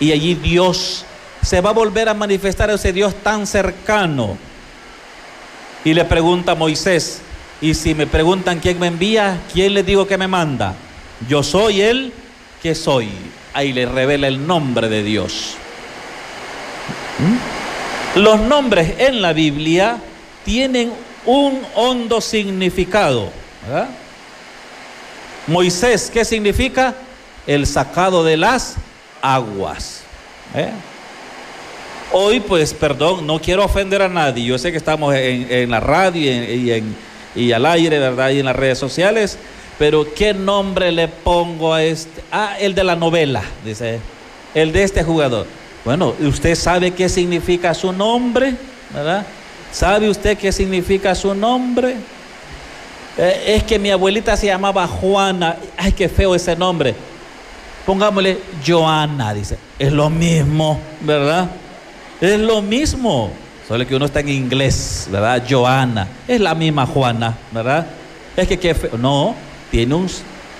Y 0.00 0.12
allí 0.12 0.34
Dios 0.34 1.04
se 1.42 1.60
va 1.60 1.70
a 1.70 1.74
volver 1.74 2.08
a 2.08 2.14
manifestar 2.14 2.70
a 2.70 2.74
ese 2.74 2.92
Dios 2.92 3.14
tan 3.22 3.46
cercano. 3.46 4.36
Y 5.84 5.94
le 5.94 6.04
pregunta 6.04 6.52
a 6.52 6.54
Moisés, 6.54 7.20
y 7.60 7.74
si 7.74 7.94
me 7.94 8.06
preguntan 8.06 8.60
quién 8.60 8.78
me 8.78 8.88
envía, 8.88 9.40
¿quién 9.52 9.74
le 9.74 9.82
digo 9.82 10.06
que 10.06 10.18
me 10.18 10.28
manda? 10.28 10.74
Yo 11.28 11.42
soy 11.42 11.80
el 11.80 12.12
que 12.62 12.74
soy. 12.74 13.10
Ahí 13.54 13.72
le 13.72 13.86
revela 13.86 14.28
el 14.28 14.46
nombre 14.46 14.88
de 14.88 15.02
Dios. 15.02 15.54
¿Mm? 17.18 18.20
Los 18.20 18.40
nombres 18.40 18.94
en 18.98 19.22
la 19.22 19.32
Biblia 19.32 19.98
tienen 20.44 20.92
un 21.24 21.62
hondo 21.74 22.20
significado. 22.20 23.30
Moisés, 25.46 26.10
¿qué 26.12 26.24
significa? 26.24 26.94
El 27.46 27.66
sacado 27.66 28.22
de 28.22 28.36
las 28.36 28.76
aguas. 29.22 30.02
¿Eh? 30.54 30.70
Hoy, 32.12 32.40
pues, 32.40 32.74
perdón, 32.74 33.26
no 33.26 33.40
quiero 33.40 33.64
ofender 33.64 34.02
a 34.02 34.08
nadie. 34.08 34.44
Yo 34.44 34.58
sé 34.58 34.70
que 34.70 34.76
estamos 34.76 35.14
en, 35.14 35.70
la 35.70 35.80
radio 35.80 36.30
y, 36.30 36.84
y 37.34 37.52
al 37.52 37.64
aire, 37.64 37.98
¿verdad? 37.98 38.30
Y 38.30 38.40
en 38.40 38.44
las 38.44 38.56
redes 38.56 38.78
sociales. 38.78 39.38
Pero, 39.78 40.06
¿qué 40.12 40.34
nombre 40.34 40.92
le 40.92 41.08
pongo 41.08 41.72
a 41.72 41.82
este? 41.82 42.22
Ah, 42.30 42.56
el 42.60 42.74
de 42.74 42.84
la 42.84 42.96
novela, 42.96 43.42
dice. 43.64 44.00
El 44.54 44.72
de 44.72 44.82
este 44.82 45.02
jugador. 45.02 45.46
Bueno, 45.84 46.14
¿usted 46.20 46.54
sabe 46.54 46.90
qué 46.90 47.08
significa 47.08 47.72
su 47.72 47.92
nombre? 47.92 48.54
¿Verdad? 48.92 49.26
¿Sabe 49.72 50.10
usted 50.10 50.36
qué 50.36 50.52
significa 50.52 51.14
su 51.14 51.34
nombre? 51.34 51.96
Eh, 53.16 53.54
es 53.56 53.62
que 53.64 53.78
mi 53.78 53.90
abuelita 53.90 54.36
se 54.36 54.46
llamaba 54.46 54.86
Juana. 54.86 55.56
Ay, 55.76 55.92
qué 55.92 56.08
feo 56.08 56.34
ese 56.34 56.54
nombre. 56.54 56.94
Pongámosle 57.86 58.38
Joana, 58.66 59.34
dice. 59.34 59.58
Es 59.78 59.92
lo 59.92 60.08
mismo, 60.08 60.78
¿verdad? 61.00 61.50
Es 62.20 62.38
lo 62.38 62.62
mismo. 62.62 63.32
Solo 63.66 63.86
que 63.86 63.96
uno 63.96 64.06
está 64.06 64.20
en 64.20 64.28
inglés, 64.28 65.08
¿verdad? 65.10 65.42
Joana. 65.48 66.06
Es 66.28 66.40
la 66.40 66.54
misma 66.54 66.86
Juana, 66.86 67.36
¿verdad? 67.50 67.86
Es 68.36 68.46
que 68.46 68.58
qué 68.58 68.74
feo. 68.74 68.96
No, 68.98 69.34
tiene 69.70 69.94
un... 69.94 70.08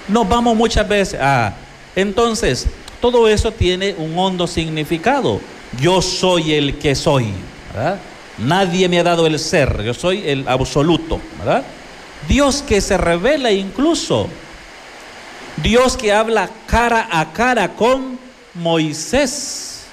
Nos 0.09 0.29
vamos 0.29 0.57
muchas 0.57 0.89
veces. 0.89 1.19
Ah, 1.21 1.53
entonces, 1.95 2.67
todo 3.01 3.29
eso 3.29 3.53
tiene 3.53 3.95
un 3.99 4.17
hondo 4.19 4.47
significado. 4.47 5.41
Yo 5.81 6.03
soy 6.03 6.55
el 6.55 6.79
que 6.79 6.95
soy, 6.95 7.33
¿verdad? 7.73 7.99
Nadie 8.39 8.89
me 8.89 8.99
ha 8.99 9.03
dado 9.03 9.27
el 9.27 9.39
ser, 9.39 9.83
yo 9.83 9.95
soy 9.95 10.23
el 10.27 10.49
absoluto, 10.49 11.21
¿verdad? 11.39 11.63
Dios 12.29 12.63
que 12.67 12.81
se 12.81 12.97
revela 12.97 13.51
incluso. 13.51 14.29
Dios 15.57 15.97
que 15.97 16.13
habla 16.13 16.49
cara 16.67 17.09
a 17.11 17.33
cara 17.33 17.69
con 17.75 18.19
Moisés. 18.55 19.85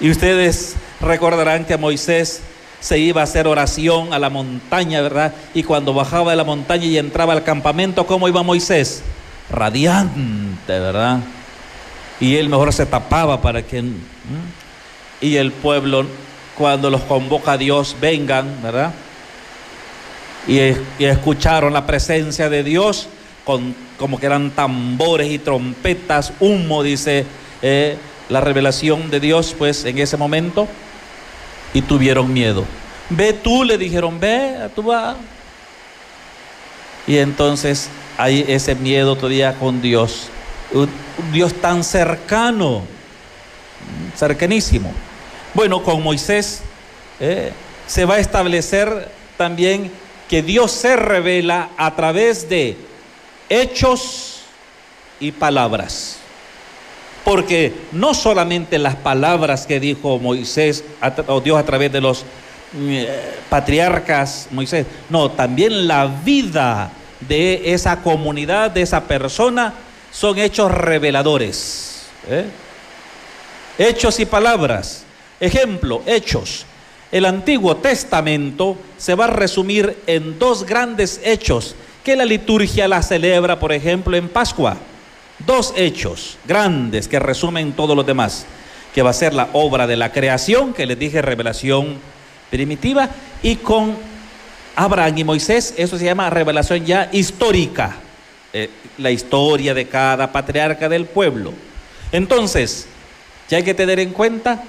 Y 0.00 0.10
ustedes 0.10 0.76
recordarán 1.00 1.64
que 1.64 1.76
Moisés 1.76 2.40
se 2.80 2.98
iba 2.98 3.20
a 3.20 3.24
hacer 3.24 3.46
oración 3.46 4.12
a 4.12 4.18
la 4.18 4.30
montaña, 4.30 5.00
¿verdad? 5.00 5.34
Y 5.54 5.64
cuando 5.64 5.92
bajaba 5.92 6.30
de 6.30 6.36
la 6.36 6.44
montaña 6.44 6.84
y 6.84 6.98
entraba 6.98 7.32
al 7.32 7.42
campamento, 7.42 8.06
¿cómo 8.06 8.28
iba 8.28 8.42
Moisés? 8.42 9.02
Radiante, 9.50 10.78
¿verdad? 10.78 11.20
Y 12.20 12.36
él 12.36 12.48
mejor 12.48 12.72
se 12.72 12.86
tapaba 12.86 13.40
para 13.40 13.62
que... 13.62 13.82
Y 15.20 15.36
el 15.36 15.50
pueblo, 15.50 16.06
cuando 16.56 16.90
los 16.90 17.00
convoca 17.02 17.52
a 17.52 17.58
Dios, 17.58 17.96
vengan, 18.00 18.62
¿verdad? 18.62 18.92
Y, 20.46 20.58
escucharon 21.04 21.72
la 21.72 21.86
presencia 21.86 22.48
de 22.48 22.62
Dios, 22.62 23.08
con, 23.44 23.74
como 23.98 24.18
que 24.18 24.26
eran 24.26 24.50
tambores 24.50 25.30
y 25.30 25.38
trompetas, 25.38 26.32
humo, 26.40 26.82
dice... 26.82 27.26
Eh, 27.60 27.96
la 28.28 28.40
revelación 28.40 29.10
de 29.10 29.20
Dios, 29.20 29.54
pues 29.56 29.84
en 29.84 29.98
ese 29.98 30.16
momento, 30.16 30.68
y 31.72 31.82
tuvieron 31.82 32.32
miedo. 32.32 32.64
Ve 33.10 33.32
tú, 33.32 33.64
le 33.64 33.78
dijeron, 33.78 34.20
ve, 34.20 34.68
tú 34.74 34.82
vas. 34.82 35.16
Y 37.06 37.16
entonces 37.18 37.88
hay 38.18 38.44
ese 38.48 38.74
miedo 38.74 39.16
todavía 39.16 39.54
con 39.54 39.80
Dios. 39.80 40.28
Un 40.72 40.90
Dios 41.32 41.54
tan 41.54 41.82
cercano, 41.82 42.82
cercanísimo. 44.14 44.92
Bueno, 45.54 45.82
con 45.82 46.02
Moisés 46.02 46.60
eh, 47.20 47.52
se 47.86 48.04
va 48.04 48.16
a 48.16 48.18
establecer 48.18 49.10
también 49.38 49.90
que 50.28 50.42
Dios 50.42 50.70
se 50.70 50.96
revela 50.96 51.70
a 51.78 51.96
través 51.96 52.50
de 52.50 52.76
hechos 53.48 54.40
y 55.20 55.32
palabras. 55.32 56.18
Porque 57.24 57.74
no 57.92 58.14
solamente 58.14 58.78
las 58.78 58.96
palabras 58.96 59.66
que 59.66 59.80
dijo 59.80 60.18
Moisés 60.18 60.84
o 61.26 61.40
Dios 61.40 61.58
a 61.58 61.64
través 61.64 61.92
de 61.92 62.00
los 62.00 62.24
mm, 62.72 63.02
patriarcas 63.50 64.48
Moisés, 64.50 64.86
no, 65.10 65.30
también 65.30 65.86
la 65.86 66.06
vida 66.06 66.90
de 67.20 67.72
esa 67.74 68.02
comunidad, 68.02 68.70
de 68.70 68.82
esa 68.82 69.04
persona, 69.04 69.74
son 70.10 70.38
hechos 70.38 70.70
reveladores. 70.72 72.06
¿eh? 72.28 72.44
Hechos 73.78 74.18
y 74.20 74.26
palabras. 74.26 75.04
Ejemplo, 75.40 76.02
hechos. 76.06 76.64
El 77.10 77.24
Antiguo 77.24 77.76
Testamento 77.76 78.76
se 78.96 79.14
va 79.14 79.24
a 79.26 79.28
resumir 79.28 79.98
en 80.06 80.38
dos 80.38 80.64
grandes 80.64 81.20
hechos 81.24 81.74
que 82.08 82.16
la 82.16 82.24
liturgia 82.24 82.88
la 82.88 83.02
celebra, 83.02 83.60
por 83.60 83.70
ejemplo, 83.70 84.16
en 84.16 84.30
Pascua 84.30 84.78
dos 85.44 85.74
hechos 85.76 86.38
grandes 86.46 87.06
que 87.06 87.18
resumen 87.18 87.72
todos 87.72 87.94
los 87.94 88.06
demás, 88.06 88.46
que 88.94 89.02
va 89.02 89.10
a 89.10 89.12
ser 89.12 89.34
la 89.34 89.50
obra 89.52 89.86
de 89.86 89.98
la 89.98 90.10
creación, 90.10 90.72
que 90.72 90.86
les 90.86 90.98
dije 90.98 91.20
revelación 91.20 91.98
primitiva, 92.48 93.10
y 93.42 93.56
con 93.56 93.94
Abraham 94.74 95.18
y 95.18 95.24
Moisés, 95.24 95.74
eso 95.76 95.98
se 95.98 96.06
llama 96.06 96.30
revelación 96.30 96.86
ya 96.86 97.10
histórica, 97.12 97.96
eh, 98.54 98.70
la 98.96 99.10
historia 99.10 99.74
de 99.74 99.86
cada 99.86 100.32
patriarca 100.32 100.88
del 100.88 101.04
pueblo. 101.04 101.52
Entonces, 102.10 102.86
ya 103.50 103.58
hay 103.58 103.64
que 103.64 103.74
tener 103.74 103.98
en 103.98 104.14
cuenta 104.14 104.62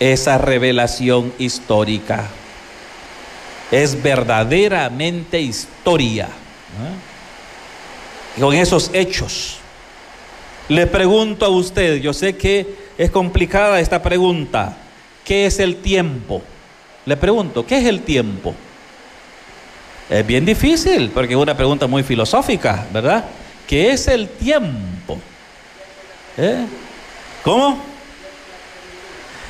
esa 0.00 0.38
revelación 0.38 1.30
histórica. 1.38 2.26
Es 3.70 4.00
verdaderamente 4.02 5.40
historia 5.40 6.28
con 8.38 8.54
esos 8.54 8.90
hechos. 8.92 9.58
Le 10.68 10.86
pregunto 10.86 11.46
a 11.46 11.48
usted, 11.48 11.96
yo 11.96 12.12
sé 12.12 12.36
que 12.36 12.66
es 12.96 13.10
complicada 13.10 13.80
esta 13.80 14.02
pregunta, 14.02 14.76
¿qué 15.24 15.46
es 15.46 15.58
el 15.58 15.76
tiempo? 15.76 16.42
Le 17.06 17.16
pregunto, 17.16 17.64
¿qué 17.66 17.78
es 17.78 17.86
el 17.86 18.02
tiempo? 18.02 18.54
Es 20.10 20.26
bien 20.26 20.44
difícil, 20.44 21.10
porque 21.10 21.34
es 21.34 21.38
una 21.38 21.56
pregunta 21.56 21.86
muy 21.86 22.02
filosófica, 22.02 22.86
¿verdad? 22.92 23.24
¿Qué 23.66 23.90
es 23.90 24.08
el 24.08 24.28
tiempo? 24.28 25.18
¿Eh? 26.36 26.64
¿Cómo? 27.42 27.82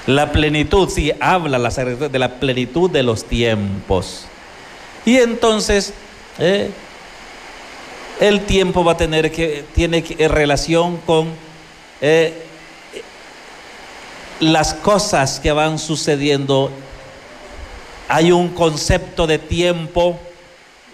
La 0.09 0.33
plenitud, 0.33 0.89
sí, 0.89 1.13
habla 1.21 1.59
la 1.59 1.69
de 1.69 2.19
la 2.19 2.41
plenitud 2.41 2.91
de 2.91 3.03
los 3.03 3.25
tiempos. 3.27 4.25
Y 5.05 5.19
entonces, 5.19 5.93
¿eh? 6.39 6.71
el 8.19 8.47
tiempo 8.47 8.83
va 8.83 8.93
a 8.93 8.97
tener 8.97 9.31
que, 9.31 9.67
tiene 9.75 10.03
que, 10.03 10.27
relación 10.27 10.97
con 11.05 11.29
eh, 12.01 12.33
las 14.41 14.73
cosas 14.73 15.41
que 15.41 15.53
van 15.53 15.79
sucediendo. 15.79 16.71
Hay 18.09 18.33
un 18.33 18.49
concepto 18.49 19.27
de 19.27 19.39
tiempo, 19.39 20.19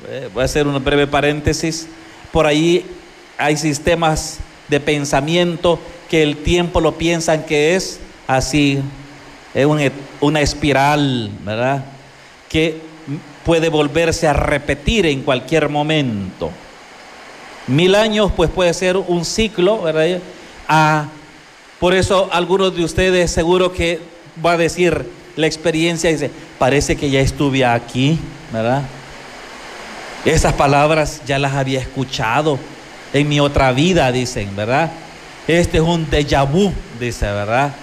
eh, 0.09 0.29
voy 0.35 0.42
a 0.42 0.46
hacer 0.46 0.66
un 0.66 0.83
breve 0.83 1.07
paréntesis, 1.07 1.87
por 2.33 2.46
ahí 2.46 2.85
hay 3.38 3.57
sistemas 3.57 4.38
de 4.66 4.81
pensamiento 4.81 5.79
que 6.11 6.24
el 6.24 6.38
tiempo 6.38 6.81
lo 6.81 6.98
piensan 6.98 7.46
que 7.46 7.77
es 7.77 8.00
así, 8.27 8.83
es 9.55 9.67
una, 9.67 9.90
una 10.21 10.40
espiral, 10.40 11.31
¿verdad? 11.45 11.85
Que 12.49 12.81
puede 13.45 13.69
volverse 13.69 14.27
a 14.27 14.33
repetir 14.33 15.07
en 15.07 15.23
cualquier 15.23 15.69
momento. 15.69 16.51
Mil 17.67 17.95
años 17.95 18.33
pues 18.37 18.51
puede 18.51 18.75
ser 18.75 18.97
un 18.97 19.25
ciclo, 19.25 19.83
¿verdad? 19.83 20.19
Ah, 20.69 21.07
por 21.79 21.95
eso 21.95 22.29
algunos 22.33 22.75
de 22.75 22.85
ustedes 22.85 23.31
seguro 23.31 23.73
que 23.73 24.01
va 24.45 24.53
a 24.53 24.57
decir 24.57 25.07
la 25.37 25.47
experiencia, 25.47 26.11
dice, 26.11 26.31
parece 26.59 26.97
que 26.97 27.11
ya 27.11 27.21
estuve 27.21 27.64
aquí, 27.64 28.19
¿verdad? 28.53 28.83
Esas 30.25 30.55
palabras 30.55 31.23
ya 31.27 31.38
las 31.38 31.53
había 31.55 31.81
escuchado 31.81 32.59
en 33.12 33.29
mi 33.29 33.40
otra 33.40 33.73
vida, 33.73 34.11
dicen, 34.12 34.55
¿verdad? 34.57 34.90
Este 35.47 35.79
es 35.79 35.83
un 35.83 36.09
déjà 36.11 36.51
vu, 36.51 36.73
dice, 36.99 37.27
¿verdad? 37.27 37.75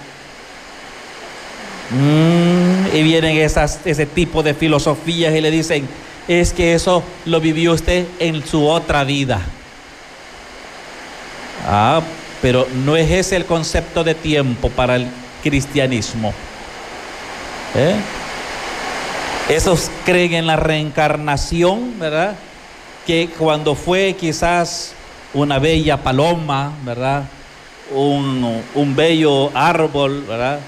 Mm, 1.92 2.96
y 2.96 3.02
vienen 3.02 3.36
ese 3.36 4.06
tipo 4.06 4.42
de 4.42 4.54
filosofías 4.54 5.34
y 5.34 5.40
le 5.40 5.50
dicen, 5.50 5.86
es 6.26 6.52
que 6.52 6.74
eso 6.74 7.02
lo 7.26 7.40
vivió 7.40 7.72
usted 7.72 8.06
en 8.18 8.46
su 8.46 8.66
otra 8.66 9.04
vida. 9.04 9.40
Ah, 11.66 12.00
pero 12.40 12.66
no 12.84 12.96
es 12.96 13.10
ese 13.10 13.36
el 13.36 13.44
concepto 13.44 14.04
de 14.04 14.14
tiempo 14.14 14.70
para 14.70 14.96
el 14.96 15.06
cristianismo. 15.42 16.32
¿Eh? 17.74 17.94
Esos 19.48 19.90
creen 20.04 20.34
en 20.34 20.46
la 20.46 20.56
reencarnación, 20.56 21.98
¿verdad? 21.98 22.36
Que 23.06 23.28
cuando 23.38 23.74
fue 23.74 24.16
quizás 24.18 24.94
una 25.34 25.58
bella 25.58 25.98
paloma, 25.98 26.72
¿verdad? 26.84 27.24
Un, 27.94 28.62
un 28.74 28.96
bello 28.96 29.50
árbol, 29.54 30.24
¿verdad? 30.26 30.60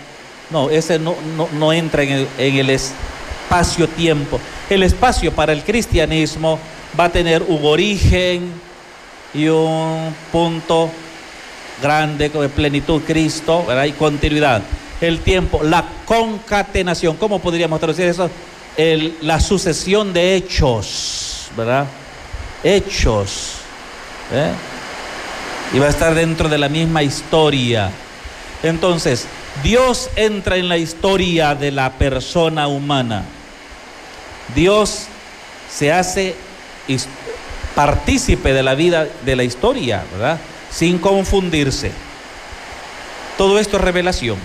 No, 0.51 0.71
ese 0.71 0.99
no, 0.99 1.17
no, 1.53 1.73
entra 1.73 2.03
en 2.03 2.11
el, 2.11 2.29
en 2.39 2.57
el 2.57 2.71
espacio-tiempo. 2.71 4.39
El 4.69 4.83
espacio 4.83 5.33
para 5.33 5.53
el 5.53 5.63
cristianismo 5.63 6.59
va 6.99 7.05
a 7.05 7.13
tener 7.13 7.43
un 7.43 7.65
origen 7.65 8.53
y 9.33 9.49
un 9.49 10.15
punto 10.31 10.91
grande 11.83 12.29
de 12.29 12.49
plenitud 12.49 13.03
Cristo, 13.03 13.65
¿verdad? 13.67 13.85
Y 13.85 13.93
continuidad. 13.93 14.63
El 15.01 15.21
tiempo, 15.21 15.63
la 15.63 15.85
concatenación, 16.05 17.17
¿cómo 17.17 17.41
podríamos 17.41 17.81
traducir 17.81 18.07
eso? 18.07 18.31
La 19.23 19.41
sucesión 19.41 20.13
de 20.13 20.37
hechos, 20.37 21.49
¿verdad? 21.57 21.87
Hechos. 22.63 23.57
¿eh? 24.33 24.53
Y 25.75 25.79
va 25.79 25.87
a 25.87 25.91
estar 25.91 26.15
dentro 26.15 26.49
de 26.49 26.59
la 26.59 26.69
misma 26.69 27.03
historia. 27.03 27.91
Entonces, 28.63 29.27
Dios 29.63 30.11
entra 30.17 30.57
en 30.57 30.69
la 30.69 30.77
historia 30.77 31.55
de 31.55 31.71
la 31.71 31.93
persona 31.93 32.67
humana. 32.69 33.25
Dios 34.55 35.07
se 35.71 35.93
hace 35.93 36.35
partícipe 37.75 38.53
de 38.53 38.63
la 38.63 38.75
vida 38.75 39.07
de 39.25 39.37
la 39.37 39.45
historia, 39.45 40.05
¿verdad? 40.13 40.39
Sin 40.71 40.99
confundirse. 40.99 41.93
Todo 43.39 43.59
esto 43.59 43.77
es 43.77 43.83
revelación. 43.83 44.39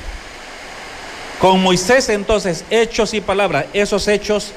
Con 1.39 1.61
Moisés 1.61 2.09
entonces, 2.09 2.65
hechos 2.69 3.13
y 3.13 3.21
palabras, 3.21 3.65
esos 3.73 4.07
hechos, 4.07 4.51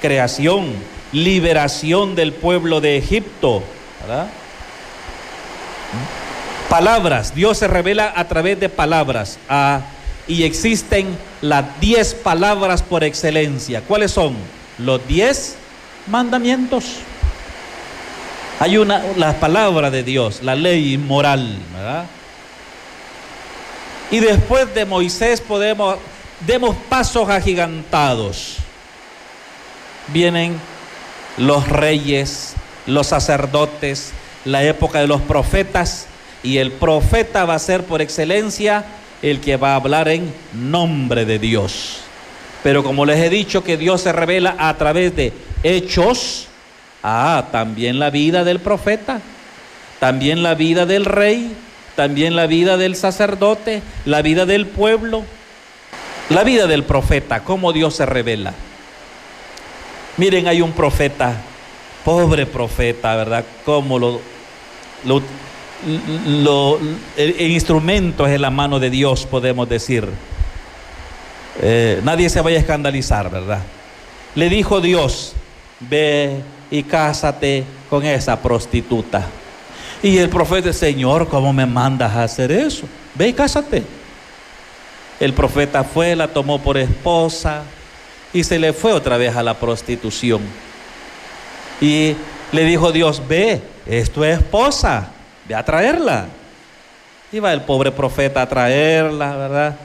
creación, 0.00 0.74
liberación 1.12 2.14
del 2.14 2.32
pueblo 2.32 2.80
de 2.80 2.96
Egipto, 2.96 3.62
¿verdad? 4.00 4.28
Palabras, 6.72 7.34
Dios 7.34 7.58
se 7.58 7.68
revela 7.68 8.14
a 8.16 8.26
través 8.28 8.58
de 8.58 8.70
palabras 8.70 9.38
ah, 9.46 9.82
y 10.26 10.44
existen 10.44 11.18
las 11.42 11.78
diez 11.80 12.14
palabras 12.14 12.80
por 12.80 13.04
excelencia. 13.04 13.82
¿Cuáles 13.82 14.12
son? 14.12 14.34
Los 14.78 15.06
diez 15.06 15.56
mandamientos. 16.06 17.00
Hay 18.58 18.78
una, 18.78 19.02
la 19.18 19.38
palabra 19.38 19.90
de 19.90 20.02
Dios, 20.02 20.42
la 20.42 20.54
ley 20.54 20.96
moral, 20.96 21.58
¿verdad? 21.74 22.06
Y 24.10 24.20
después 24.20 24.74
de 24.74 24.86
Moisés 24.86 25.42
podemos, 25.42 25.98
demos 26.46 26.74
pasos 26.88 27.28
agigantados. 27.28 28.56
Vienen 30.08 30.58
los 31.36 31.68
reyes, 31.68 32.54
los 32.86 33.08
sacerdotes, 33.08 34.12
la 34.46 34.64
época 34.64 35.00
de 35.00 35.06
los 35.06 35.20
profetas 35.20 36.06
y 36.42 36.58
el 36.58 36.72
profeta 36.72 37.44
va 37.44 37.54
a 37.54 37.58
ser 37.58 37.84
por 37.84 38.02
excelencia 38.02 38.84
el 39.22 39.40
que 39.40 39.56
va 39.56 39.72
a 39.72 39.76
hablar 39.76 40.08
en 40.08 40.32
nombre 40.52 41.24
de 41.24 41.38
Dios. 41.38 42.00
Pero 42.62 42.82
como 42.82 43.06
les 43.06 43.18
he 43.20 43.30
dicho 43.30 43.64
que 43.64 43.76
Dios 43.76 44.02
se 44.02 44.12
revela 44.12 44.56
a 44.58 44.76
través 44.76 45.14
de 45.14 45.32
hechos, 45.62 46.48
ah, 47.02 47.46
también 47.50 47.98
la 47.98 48.10
vida 48.10 48.44
del 48.44 48.60
profeta, 48.60 49.20
también 50.00 50.42
la 50.42 50.54
vida 50.54 50.86
del 50.86 51.04
rey, 51.04 51.54
también 51.96 52.34
la 52.34 52.46
vida 52.46 52.76
del 52.76 52.96
sacerdote, 52.96 53.82
la 54.04 54.22
vida 54.22 54.46
del 54.46 54.66
pueblo, 54.66 55.24
la 56.28 56.44
vida 56.44 56.66
del 56.66 56.84
profeta, 56.84 57.44
cómo 57.44 57.72
Dios 57.72 57.94
se 57.94 58.06
revela. 58.06 58.54
Miren, 60.16 60.46
hay 60.48 60.60
un 60.60 60.72
profeta, 60.72 61.36
pobre 62.04 62.46
profeta, 62.46 63.14
¿verdad? 63.16 63.44
Cómo 63.64 63.98
lo, 63.98 64.20
lo 65.04 65.22
lo, 66.26 66.78
el, 67.16 67.50
instrumento 67.50 68.26
es 68.26 68.34
en 68.34 68.42
la 68.42 68.50
mano 68.50 68.78
de 68.78 68.90
Dios, 68.90 69.26
podemos 69.26 69.68
decir. 69.68 70.08
Eh, 71.60 72.00
nadie 72.04 72.28
se 72.28 72.40
vaya 72.40 72.56
a 72.56 72.60
escandalizar, 72.60 73.30
¿verdad? 73.30 73.62
Le 74.34 74.48
dijo 74.48 74.80
Dios, 74.80 75.34
ve 75.80 76.40
y 76.70 76.82
cásate 76.84 77.64
con 77.90 78.04
esa 78.06 78.40
prostituta. 78.40 79.26
Y 80.02 80.18
el 80.18 80.28
profeta, 80.28 80.72
Señor, 80.72 81.28
¿cómo 81.28 81.52
me 81.52 81.66
mandas 81.66 82.12
a 82.12 82.24
hacer 82.24 82.50
eso? 82.50 82.86
Ve 83.14 83.28
y 83.28 83.32
cásate. 83.32 83.82
El 85.20 85.32
profeta 85.34 85.84
fue, 85.84 86.16
la 86.16 86.28
tomó 86.28 86.60
por 86.60 86.78
esposa 86.78 87.62
y 88.32 88.42
se 88.42 88.58
le 88.58 88.72
fue 88.72 88.92
otra 88.92 89.16
vez 89.16 89.36
a 89.36 89.42
la 89.42 89.54
prostitución. 89.54 90.40
Y 91.80 92.14
le 92.50 92.64
dijo 92.64 92.90
Dios, 92.92 93.22
ve, 93.28 93.60
es 93.86 94.10
tu 94.10 94.24
esposa 94.24 95.10
ve 95.48 95.54
a 95.54 95.64
traerla. 95.64 96.26
Iba 97.32 97.52
el 97.52 97.62
pobre 97.62 97.90
profeta 97.90 98.42
a 98.42 98.48
traerla, 98.48 99.36
¿verdad? 99.36 99.76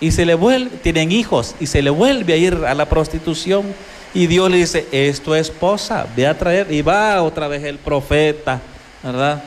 Y 0.00 0.10
se 0.10 0.26
le 0.26 0.34
vuelve, 0.34 0.76
tienen 0.78 1.12
hijos, 1.12 1.54
y 1.60 1.66
se 1.66 1.80
le 1.80 1.90
vuelve 1.90 2.32
a 2.34 2.36
ir 2.36 2.54
a 2.66 2.74
la 2.74 2.86
prostitución. 2.86 3.74
Y 4.12 4.26
Dios 4.26 4.50
le 4.50 4.58
dice, 4.58 4.86
es 4.92 5.20
tu 5.20 5.34
esposa, 5.34 6.06
ve 6.14 6.26
a 6.26 6.36
traer. 6.36 6.70
Y 6.70 6.82
va 6.82 7.22
otra 7.22 7.48
vez 7.48 7.64
el 7.64 7.78
profeta, 7.78 8.60
¿verdad? 9.02 9.42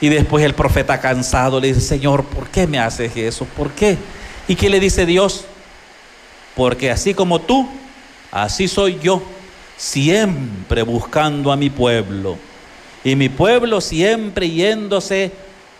Y 0.00 0.08
después 0.08 0.44
el 0.44 0.54
profeta 0.54 1.00
cansado 1.00 1.58
le 1.58 1.68
dice, 1.68 1.80
Señor, 1.80 2.24
¿por 2.24 2.48
qué 2.48 2.66
me 2.66 2.78
haces 2.78 3.16
eso? 3.16 3.44
¿Por 3.44 3.70
qué? 3.70 3.96
¿Y 4.46 4.54
qué 4.54 4.68
le 4.68 4.78
dice 4.78 5.06
Dios? 5.06 5.44
Porque 6.54 6.90
así 6.90 7.14
como 7.14 7.40
tú, 7.40 7.68
así 8.30 8.68
soy 8.68 8.98
yo, 9.02 9.22
siempre 9.76 10.82
buscando 10.82 11.50
a 11.50 11.56
mi 11.56 11.70
pueblo. 11.70 12.36
Y 13.06 13.14
mi 13.14 13.28
pueblo 13.28 13.80
siempre 13.80 14.50
yéndose 14.50 15.30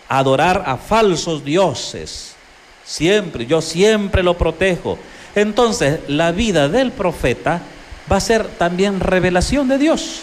a 0.08 0.18
adorar 0.18 0.62
a 0.64 0.76
falsos 0.76 1.44
dioses. 1.44 2.36
Siempre, 2.84 3.46
yo 3.46 3.60
siempre 3.60 4.22
lo 4.22 4.38
protejo. 4.38 4.96
Entonces, 5.34 5.98
la 6.06 6.30
vida 6.30 6.68
del 6.68 6.92
profeta 6.92 7.62
va 8.10 8.18
a 8.18 8.20
ser 8.20 8.46
también 8.46 9.00
revelación 9.00 9.66
de 9.66 9.76
Dios. 9.76 10.20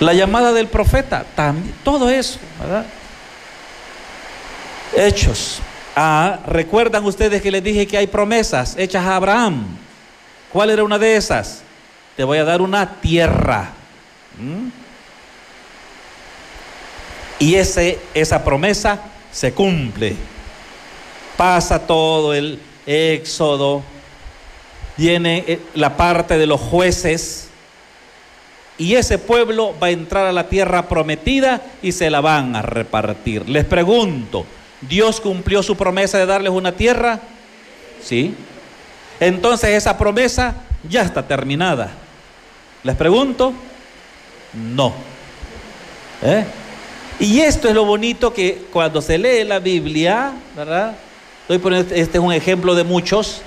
La 0.00 0.12
llamada 0.12 0.52
del 0.52 0.66
profeta, 0.66 1.24
todo 1.82 2.10
eso, 2.10 2.38
¿verdad? 2.60 2.84
Hechos. 4.94 5.60
Ah, 5.96 6.40
recuerdan 6.46 7.06
ustedes 7.06 7.40
que 7.40 7.50
les 7.50 7.64
dije 7.64 7.86
que 7.86 7.96
hay 7.96 8.06
promesas 8.06 8.76
hechas 8.76 9.06
a 9.06 9.16
Abraham. 9.16 9.64
¿Cuál 10.52 10.68
era 10.68 10.84
una 10.84 10.98
de 10.98 11.16
esas? 11.16 11.62
Te 12.18 12.24
voy 12.24 12.36
a 12.36 12.44
dar 12.44 12.60
una 12.60 13.00
tierra. 13.00 13.70
Y 17.38 17.54
esa 17.54 18.44
promesa 18.44 19.00
se 19.30 19.52
cumple. 19.52 20.16
Pasa 21.36 21.78
todo 21.86 22.32
el 22.32 22.58
éxodo, 22.86 23.82
viene 24.96 25.44
eh, 25.46 25.60
la 25.74 25.96
parte 25.96 26.38
de 26.38 26.46
los 26.46 26.60
jueces 26.60 27.48
y 28.78 28.94
ese 28.94 29.18
pueblo 29.18 29.74
va 29.82 29.88
a 29.88 29.90
entrar 29.90 30.26
a 30.26 30.32
la 30.32 30.48
tierra 30.48 30.88
prometida 30.88 31.62
y 31.82 31.92
se 31.92 32.10
la 32.10 32.20
van 32.20 32.56
a 32.56 32.62
repartir. 32.62 33.48
Les 33.48 33.64
pregunto, 33.64 34.46
¿Dios 34.80 35.20
cumplió 35.20 35.62
su 35.62 35.76
promesa 35.76 36.18
de 36.18 36.26
darles 36.26 36.52
una 36.52 36.72
tierra? 36.72 37.20
Sí. 38.02 38.34
Entonces 39.18 39.70
esa 39.70 39.96
promesa 39.96 40.54
ya 40.88 41.02
está 41.02 41.26
terminada. 41.26 41.90
Les 42.82 42.94
pregunto, 42.96 43.52
no. 44.54 44.92
¿Eh? 46.22 46.44
Y 47.18 47.40
esto 47.40 47.68
es 47.68 47.74
lo 47.74 47.84
bonito 47.84 48.34
que 48.34 48.66
cuando 48.72 49.00
se 49.00 49.16
lee 49.16 49.44
la 49.44 49.58
Biblia, 49.58 50.32
¿verdad? 50.54 50.96
este 51.48 52.18
es 52.18 52.22
un 52.24 52.32
ejemplo 52.32 52.74
de 52.74 52.84
muchos. 52.84 53.40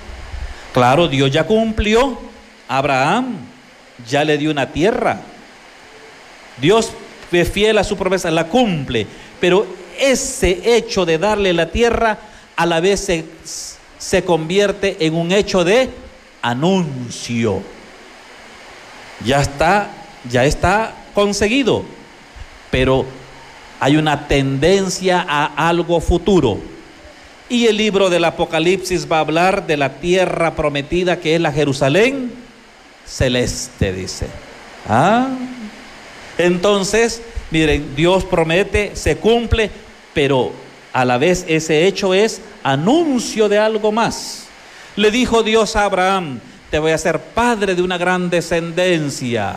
Claro, 0.72 1.06
Dios 1.06 1.30
ya 1.30 1.44
cumplió. 1.44 2.18
Abraham 2.66 3.36
ya 4.08 4.24
le 4.24 4.38
dio 4.38 4.50
una 4.50 4.72
tierra. 4.72 5.20
Dios 6.60 6.90
es 7.30 7.50
fiel 7.50 7.78
a 7.78 7.84
su 7.84 7.96
promesa, 7.96 8.30
la 8.30 8.48
cumple. 8.48 9.06
Pero 9.40 9.66
ese 9.98 10.76
hecho 10.76 11.06
de 11.06 11.18
darle 11.18 11.52
la 11.52 11.70
tierra 11.70 12.18
a 12.56 12.66
la 12.66 12.80
vez 12.80 13.00
se, 13.00 13.24
se 13.98 14.24
convierte 14.24 14.96
en 15.00 15.14
un 15.14 15.30
hecho 15.30 15.62
de 15.62 15.90
anuncio. 16.42 17.62
Ya 19.24 19.40
está, 19.40 19.90
ya 20.28 20.44
está 20.44 20.92
conseguido. 21.14 21.84
Pero 22.70 23.06
hay 23.80 23.96
una 23.96 24.28
tendencia 24.28 25.24
a 25.26 25.68
algo 25.68 26.00
futuro. 26.00 26.58
Y 27.48 27.66
el 27.66 27.78
libro 27.78 28.10
del 28.10 28.24
Apocalipsis 28.24 29.10
va 29.10 29.16
a 29.16 29.20
hablar 29.20 29.66
de 29.66 29.76
la 29.76 29.94
tierra 29.94 30.54
prometida 30.54 31.18
que 31.18 31.34
es 31.34 31.40
la 31.40 31.50
Jerusalén 31.50 32.30
celeste, 33.10 33.92
dice. 33.92 34.26
Ah, 34.88 35.28
entonces, 36.38 37.22
miren, 37.50 37.94
Dios 37.96 38.24
promete, 38.24 38.94
se 38.94 39.16
cumple, 39.16 39.70
pero 40.14 40.52
a 40.92 41.04
la 41.04 41.18
vez 41.18 41.44
ese 41.48 41.86
hecho 41.86 42.14
es 42.14 42.40
anuncio 42.62 43.48
de 43.48 43.58
algo 43.58 43.90
más. 43.92 44.46
Le 44.96 45.10
dijo 45.10 45.42
Dios 45.42 45.74
a 45.76 45.84
Abraham, 45.84 46.40
te 46.70 46.78
voy 46.78 46.92
a 46.92 46.96
hacer 46.96 47.18
padre 47.18 47.74
de 47.74 47.82
una 47.82 47.98
gran 47.98 48.30
descendencia. 48.30 49.56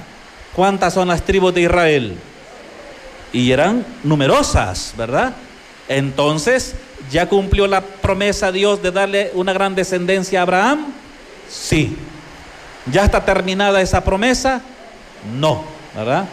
¿Cuántas 0.55 0.93
son 0.93 1.07
las 1.07 1.23
tribus 1.23 1.53
de 1.53 1.61
Israel? 1.61 2.17
Y 3.33 3.51
eran 3.51 3.85
numerosas, 4.03 4.93
¿verdad? 4.95 5.33
Entonces, 5.89 6.75
¿ya 7.11 7.27
cumplió 7.27 7.67
la 7.67 7.81
promesa 7.81 8.51
Dios 8.51 8.81
de 8.81 8.91
darle 8.91 9.31
una 9.33 9.51
gran 9.51 9.75
descendencia 9.75 10.39
a 10.39 10.43
Abraham? 10.43 10.93
Sí. 11.49 11.97
¿Ya 12.91 13.03
está 13.03 13.25
terminada 13.25 13.81
esa 13.81 14.03
promesa? 14.03 14.61
No, 15.37 15.65
¿verdad? 15.95 16.25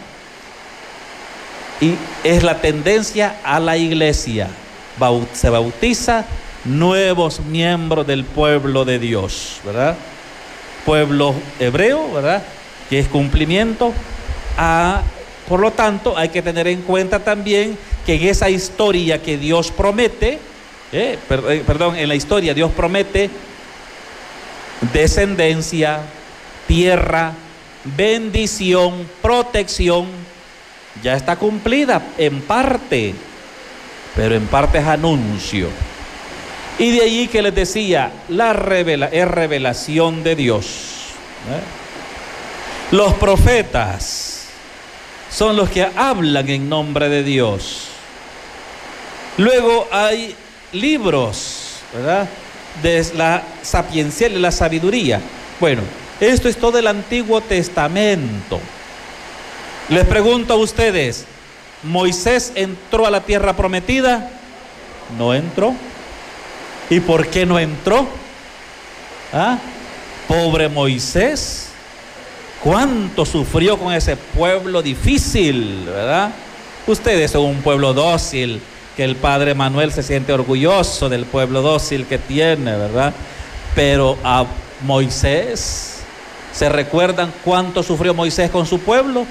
Y 1.79 1.95
es 2.23 2.43
la 2.43 2.61
tendencia 2.61 3.37
a 3.43 3.59
la 3.59 3.77
iglesia. 3.77 4.47
Se 5.33 5.49
bautiza 5.49 6.25
nuevos 6.63 7.39
miembros 7.39 8.05
del 8.05 8.23
pueblo 8.23 8.85
de 8.85 8.99
Dios, 8.99 9.59
¿verdad? 9.65 9.95
Pueblo 10.85 11.33
hebreo, 11.59 12.11
¿verdad? 12.13 12.43
Que 12.89 12.99
es 12.99 13.07
cumplimiento. 13.07 13.93
A, 14.57 15.01
por 15.51 15.59
lo 15.59 15.71
tanto, 15.71 16.17
hay 16.17 16.29
que 16.29 16.41
tener 16.41 16.65
en 16.69 16.81
cuenta 16.81 17.19
también 17.19 17.77
que 18.05 18.13
en 18.13 18.29
esa 18.29 18.49
historia 18.49 19.21
que 19.21 19.37
Dios 19.37 19.69
promete, 19.69 20.39
eh, 20.93 21.19
eh, 21.29 21.63
perdón, 21.67 21.97
en 21.97 22.07
la 22.07 22.15
historia 22.15 22.53
Dios 22.53 22.71
promete 22.71 23.29
descendencia, 24.93 25.99
tierra, 26.69 27.33
bendición, 27.83 29.05
protección, 29.21 30.05
ya 31.03 31.17
está 31.17 31.35
cumplida 31.35 32.01
en 32.17 32.39
parte, 32.43 33.13
pero 34.15 34.35
en 34.35 34.47
parte 34.47 34.77
es 34.77 34.85
anuncio. 34.87 35.67
Y 36.79 36.91
de 36.91 37.01
allí 37.01 37.27
que 37.27 37.41
les 37.41 37.53
decía, 37.53 38.09
la 38.29 38.53
revela, 38.53 39.07
es 39.07 39.27
revelación 39.27 40.23
de 40.23 40.37
Dios. 40.37 41.07
¿eh? 41.49 42.95
Los 42.95 43.15
profetas 43.15 44.30
son 45.31 45.55
los 45.55 45.69
que 45.69 45.83
hablan 45.83 46.47
en 46.49 46.69
nombre 46.69 47.09
de 47.09 47.23
Dios. 47.23 47.87
Luego 49.37 49.87
hay 49.91 50.35
libros, 50.73 51.77
¿verdad? 51.93 52.27
De 52.83 53.05
la 53.15 53.41
sapiencia 53.61 54.27
y 54.27 54.37
la 54.37 54.51
sabiduría. 54.51 55.21
Bueno, 55.59 55.81
esto 56.19 56.49
es 56.49 56.57
todo 56.57 56.77
el 56.77 56.87
Antiguo 56.87 57.41
Testamento. 57.41 58.59
Les 59.89 60.05
pregunto 60.05 60.53
a 60.53 60.57
ustedes, 60.57 61.25
¿Moisés 61.83 62.51
entró 62.55 63.05
a 63.05 63.09
la 63.09 63.21
tierra 63.21 63.55
prometida? 63.55 64.29
No 65.17 65.33
entró. 65.33 65.73
¿Y 66.89 66.99
por 66.99 67.27
qué 67.27 67.45
no 67.45 67.57
entró? 67.57 68.07
¿Ah? 69.33 69.57
Pobre 70.27 70.69
Moisés. 70.69 71.70
¿Cuánto 72.63 73.25
sufrió 73.25 73.77
con 73.77 73.91
ese 73.91 74.15
pueblo 74.15 74.83
difícil, 74.83 75.83
verdad? 75.85 76.31
Ustedes 76.85 77.31
son 77.31 77.45
un 77.45 77.61
pueblo 77.63 77.91
dócil, 77.91 78.61
que 78.95 79.03
el 79.03 79.15
padre 79.15 79.55
Manuel 79.55 79.91
se 79.91 80.03
siente 80.03 80.31
orgulloso 80.31 81.09
del 81.09 81.25
pueblo 81.25 81.63
dócil 81.63 82.05
que 82.05 82.19
tiene, 82.19 82.77
¿verdad? 82.77 83.13
Pero 83.73 84.15
a 84.23 84.45
Moisés, 84.85 86.01
¿se 86.53 86.69
recuerdan 86.69 87.33
cuánto 87.43 87.81
sufrió 87.81 88.13
Moisés 88.13 88.51
con 88.51 88.67
su 88.67 88.79
pueblo? 88.79 89.25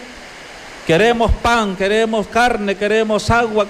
Queremos 0.85 1.31
pan, 1.31 1.77
queremos 1.77 2.27
carne, 2.27 2.75
queremos 2.75 3.31
agua. 3.31 3.65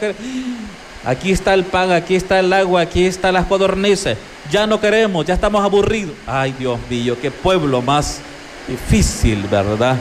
Aquí 1.04 1.32
está 1.32 1.52
el 1.52 1.64
pan, 1.64 1.92
aquí 1.92 2.14
está 2.14 2.40
el 2.40 2.50
agua, 2.50 2.80
aquí 2.80 3.04
están 3.04 3.34
las 3.34 3.44
codornices. 3.44 4.16
Ya 4.50 4.66
no 4.66 4.80
queremos, 4.80 5.26
ya 5.26 5.34
estamos 5.34 5.62
aburridos. 5.62 6.14
Ay, 6.26 6.54
Dios 6.58 6.78
mío, 6.88 7.16
qué 7.20 7.30
pueblo 7.30 7.82
más 7.82 8.22
difícil, 8.68 9.42
¿verdad? 9.48 9.96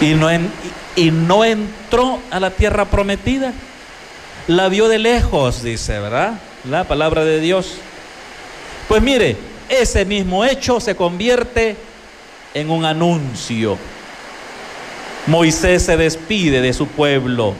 Y 0.00 0.14
no, 0.14 0.28
y 0.96 1.10
no 1.10 1.44
entró 1.44 2.20
a 2.30 2.40
la 2.40 2.50
tierra 2.50 2.84
prometida. 2.84 3.52
La 4.46 4.68
vio 4.68 4.88
de 4.88 4.98
lejos, 4.98 5.62
dice, 5.62 5.98
¿verdad? 5.98 6.34
La 6.68 6.84
palabra 6.84 7.24
de 7.24 7.40
Dios. 7.40 7.74
Pues 8.88 9.02
mire, 9.02 9.36
ese 9.68 10.04
mismo 10.04 10.44
hecho 10.44 10.80
se 10.80 10.96
convierte 10.96 11.76
en 12.54 12.70
un 12.70 12.84
anuncio. 12.84 13.76
Moisés 15.26 15.82
se 15.82 15.96
despide 15.96 16.62
de 16.62 16.72
su 16.72 16.86
pueblo 16.86 17.54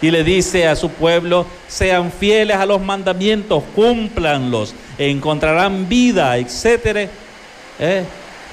y 0.00 0.10
le 0.10 0.24
dice 0.24 0.66
a 0.66 0.74
su 0.74 0.90
pueblo, 0.90 1.46
sean 1.68 2.10
fieles 2.10 2.56
a 2.56 2.66
los 2.66 2.80
mandamientos, 2.80 3.62
cúmplanlos, 3.74 4.74
encontrarán 4.98 5.88
vida, 5.88 6.36
etc. 6.38 7.08
¿Eh? 7.78 8.04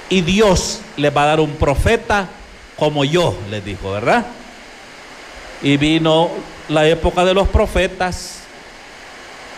Y 0.08 0.22
Dios 0.22 0.80
les 0.96 1.14
va 1.16 1.24
a 1.24 1.26
dar 1.26 1.40
un 1.40 1.52
profeta 1.52 2.28
como 2.76 3.04
yo, 3.04 3.36
les 3.50 3.64
dijo, 3.64 3.92
¿verdad? 3.92 4.26
Y 5.62 5.76
vino 5.76 6.30
la 6.68 6.88
época 6.88 7.24
de 7.24 7.34
los 7.34 7.48
profetas, 7.48 8.40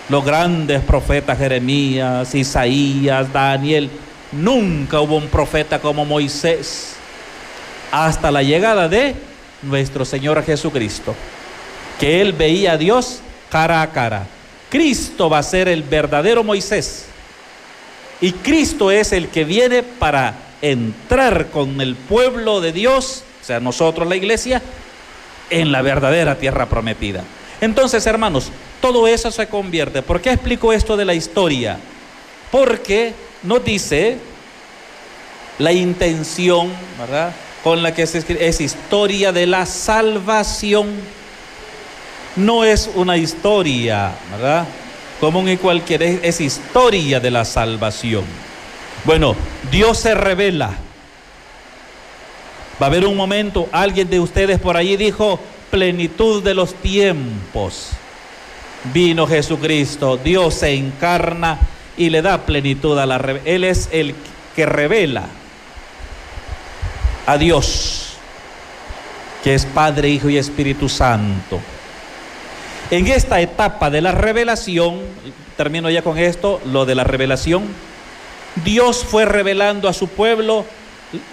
los 0.09 0.25
grandes 0.25 0.83
profetas 0.83 1.38
Jeremías, 1.38 2.35
Isaías, 2.35 3.33
Daniel. 3.33 3.88
Nunca 4.33 5.01
hubo 5.01 5.16
un 5.16 5.29
profeta 5.29 5.79
como 5.79 6.05
Moisés 6.05 6.94
hasta 7.90 8.31
la 8.31 8.42
llegada 8.42 8.88
de 8.88 9.14
nuestro 9.62 10.05
Señor 10.05 10.42
Jesucristo 10.44 11.14
que 12.03 12.20
él 12.20 12.33
veía 12.33 12.72
a 12.72 12.77
Dios 12.79 13.20
cara 13.48 13.81
a 13.81 13.92
cara. 13.92 14.27
Cristo 14.68 15.31
va 15.31 15.38
a 15.38 15.42
ser 15.44 15.68
el 15.68 15.85
verdadero 15.85 16.42
Moisés. 16.42 17.07
Y 18.23 18.33
Cristo 18.33 18.91
es 18.91 19.13
el 19.13 19.29
que 19.29 19.45
viene 19.45 19.83
para 19.83 20.35
entrar 20.63 21.51
con 21.51 21.81
el 21.83 21.97
pueblo 21.97 22.63
de 22.63 22.73
Dios, 22.73 23.25
o 23.43 23.45
sea, 23.45 23.61
nosotros 23.61 24.09
la 24.09 24.17
iglesia, 24.17 24.63
en 25.51 25.73
la 25.73 25.83
verdadera 25.83 26.39
tierra 26.39 26.67
prometida. 26.67 27.25
Entonces, 27.61 28.07
hermanos, 28.07 28.51
todo 28.81 29.07
eso 29.07 29.31
se 29.31 29.49
convierte. 29.49 30.01
¿Por 30.01 30.21
qué 30.21 30.31
explico 30.31 30.73
esto 30.73 30.97
de 30.97 31.05
la 31.05 31.15
historia? 31.15 31.79
Porque 32.51 33.13
nos 33.43 33.65
dice 33.65 34.17
la 35.59 35.73
intención, 35.73 36.71
¿verdad? 36.99 37.33
Con 37.63 37.83
la 37.83 37.93
que 37.93 38.07
se 38.07 38.19
escribe, 38.19 38.47
es 38.47 38.61
historia 38.61 39.33
de 39.33 39.47
la 39.47 39.67
salvación 39.67 40.89
no 42.37 42.65
es 42.65 42.91
una 42.95 43.17
historia, 43.17 44.13
¿verdad? 44.31 44.67
Común 45.23 45.49
y 45.49 45.57
cualquiera, 45.57 46.05
es, 46.05 46.41
historia 46.41 47.21
de 47.21 47.31
la 47.31 47.45
salvación. 47.45 48.25
Bueno, 49.05 49.37
Dios 49.71 49.99
se 49.99 50.17
revela. 50.17 50.71
Va 52.83 52.87
a 52.87 52.91
haber 52.91 53.07
un 53.07 53.17
momento, 53.17 53.69
alguien 53.71 54.11
de 54.11 54.19
ustedes 54.19 54.59
por 54.59 54.77
allí 54.77 54.97
dijo, 54.97 55.39
plenitud 55.71 56.43
de 56.43 56.55
los 56.55 56.75
tiempos. 56.75 57.91
Vino 58.93 59.29
Jesucristo, 59.29 60.17
Dios 60.17 60.55
se 60.55 60.75
encarna 60.75 61.57
y 61.97 62.11
le 62.11 62.21
da 62.21 62.45
plenitud 62.45 62.99
a 62.99 63.07
la 63.07 63.19
Él 63.45 63.63
es 63.63 63.91
el 63.93 64.17
que 64.57 64.67
revela 64.67 65.27
a 67.27 67.39
Dios, 67.39 68.15
que 69.45 69.55
es 69.55 69.67
Padre, 69.67 70.09
Hijo 70.09 70.29
y 70.29 70.37
Espíritu 70.37 70.89
Santo. 70.89 71.61
En 72.92 73.07
esta 73.07 73.40
etapa 73.40 73.88
de 73.88 74.02
la 74.02 74.12
revelación, 74.12 75.00
termino 75.57 75.88
ya 75.88 76.02
con 76.02 76.18
esto, 76.18 76.61
lo 76.66 76.85
de 76.85 76.94
la 76.94 77.05
revelación, 77.05 77.62
Dios 78.66 79.02
fue 79.02 79.24
revelando 79.24 79.88
a 79.88 79.94
su 79.94 80.09
pueblo 80.09 80.66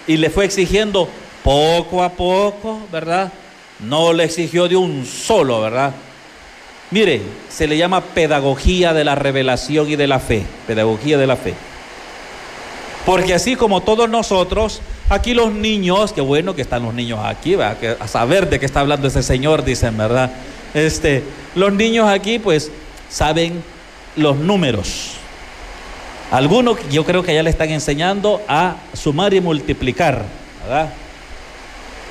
y 0.06 0.16
le 0.16 0.30
fue 0.30 0.46
exigiendo 0.46 1.06
poco 1.44 2.02
a 2.02 2.12
poco, 2.12 2.80
¿verdad? 2.90 3.30
No 3.78 4.14
le 4.14 4.24
exigió 4.24 4.68
de 4.68 4.76
un 4.76 5.04
solo, 5.04 5.60
¿verdad? 5.60 5.92
Mire, 6.90 7.20
se 7.50 7.66
le 7.66 7.76
llama 7.76 8.00
pedagogía 8.00 8.94
de 8.94 9.04
la 9.04 9.14
revelación 9.14 9.86
y 9.90 9.96
de 9.96 10.06
la 10.06 10.18
fe, 10.18 10.44
pedagogía 10.66 11.18
de 11.18 11.26
la 11.26 11.36
fe. 11.36 11.52
Porque 13.04 13.34
así 13.34 13.54
como 13.54 13.82
todos 13.82 14.08
nosotros, 14.08 14.80
aquí 15.10 15.34
los 15.34 15.52
niños, 15.52 16.14
qué 16.14 16.22
bueno 16.22 16.54
que 16.54 16.62
están 16.62 16.84
los 16.84 16.94
niños 16.94 17.20
aquí, 17.22 17.54
¿verdad? 17.54 17.98
a 18.00 18.08
saber 18.08 18.48
de 18.48 18.58
qué 18.58 18.64
está 18.64 18.80
hablando 18.80 19.08
ese 19.08 19.22
señor, 19.22 19.62
dicen, 19.62 19.98
¿verdad? 19.98 20.30
Este, 20.74 21.22
los 21.54 21.72
niños 21.72 22.08
aquí 22.08 22.38
pues 22.38 22.70
saben 23.08 23.62
los 24.16 24.36
números. 24.36 25.12
Algunos 26.30 26.78
yo 26.90 27.04
creo 27.04 27.22
que 27.22 27.34
ya 27.34 27.42
le 27.42 27.50
están 27.50 27.70
enseñando 27.70 28.40
a 28.46 28.76
sumar 28.92 29.34
y 29.34 29.40
multiplicar, 29.40 30.24
¿verdad? 30.62 30.92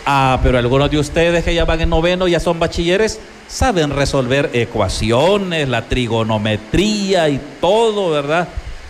Ah, 0.05 0.39
pero 0.43 0.57
algunos 0.57 0.91
de 0.91 0.97
ustedes 0.97 1.43
que 1.43 1.53
ya 1.53 1.65
van 1.65 1.79
en 1.81 1.89
noveno, 1.89 2.27
ya 2.27 2.39
son 2.39 2.59
bachilleres, 2.59 3.19
saben 3.47 3.91
resolver 3.91 4.49
ecuaciones, 4.53 5.69
la 5.69 5.83
trigonometría 5.83 7.29
y 7.29 7.39
todo, 7.61 8.09
¿verdad? 8.09 8.47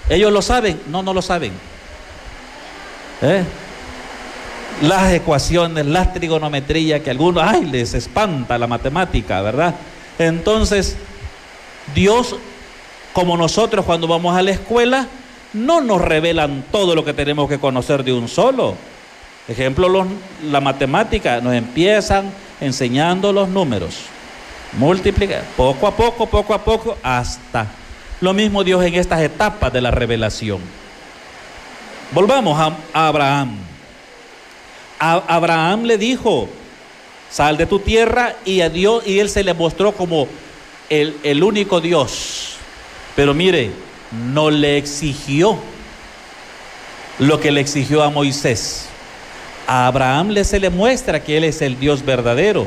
Ellos 0.10 0.34
lo 0.34 0.41
saben, 0.41 0.79
no, 0.88 1.03
no 1.03 1.13
lo 1.13 1.21
saben. 1.21 1.51
¿Eh? 3.21 3.43
Las 4.81 5.11
ecuaciones, 5.11 5.85
las 5.85 6.13
trigonometrías, 6.13 7.01
que 7.01 7.09
algunos, 7.09 7.43
ay, 7.45 7.65
les 7.65 7.93
espanta 7.93 8.57
la 8.57 8.67
matemática, 8.67 9.41
¿verdad? 9.41 9.75
Entonces, 10.17 10.95
Dios, 11.93 12.35
como 13.13 13.35
nosotros 13.35 13.85
cuando 13.85 14.07
vamos 14.07 14.35
a 14.35 14.41
la 14.41 14.51
escuela, 14.51 15.07
no 15.53 15.81
nos 15.81 16.01
revelan 16.01 16.63
todo 16.71 16.95
lo 16.95 17.03
que 17.03 17.13
tenemos 17.13 17.49
que 17.49 17.59
conocer 17.59 18.03
de 18.03 18.13
un 18.13 18.27
solo. 18.27 18.75
Ejemplo, 19.47 20.05
la 20.43 20.61
matemática, 20.61 21.41
nos 21.41 21.53
empiezan 21.53 22.31
enseñando 22.61 23.33
los 23.33 23.49
números. 23.49 23.95
Multiplicar, 24.73 25.43
poco 25.57 25.87
a 25.87 25.95
poco, 25.95 26.27
poco 26.27 26.53
a 26.53 26.59
poco, 26.59 26.97
hasta. 27.01 27.65
Lo 28.21 28.33
mismo 28.33 28.63
Dios 28.63 28.83
en 28.85 28.95
estas 28.95 29.21
etapas 29.21 29.73
de 29.73 29.81
la 29.81 29.91
revelación. 29.91 30.59
Volvamos 32.11 32.59
a, 32.59 33.07
Abraham. 33.07 33.68
Abraham 34.99 35.83
le 35.83 35.97
dijo, 35.97 36.49
sal 37.31 37.57
de 37.57 37.65
tu 37.65 37.79
tierra 37.79 38.35
y 38.45 38.62
a 38.62 38.69
Dios, 38.69 39.07
y 39.07 39.19
él 39.19 39.29
se 39.29 39.43
le 39.43 39.53
mostró 39.53 39.93
como 39.93 40.27
el, 40.89 41.15
el 41.23 41.43
único 41.43 41.79
Dios. 41.79 42.55
Pero 43.15 43.33
mire, 43.33 43.71
no 44.12 44.49
le 44.49 44.77
exigió 44.77 45.57
lo 47.19 47.39
que 47.39 47.51
le 47.51 47.62
exigió 47.62 48.03
a 48.03 48.09
Moisés. 48.09 48.85
A 49.67 49.88
Abraham 49.88 50.29
le 50.29 50.43
se 50.43 50.59
le 50.59 50.69
muestra 50.69 51.23
que 51.23 51.38
él 51.38 51.43
es 51.43 51.62
el 51.62 51.79
Dios 51.79 52.03
verdadero, 52.03 52.65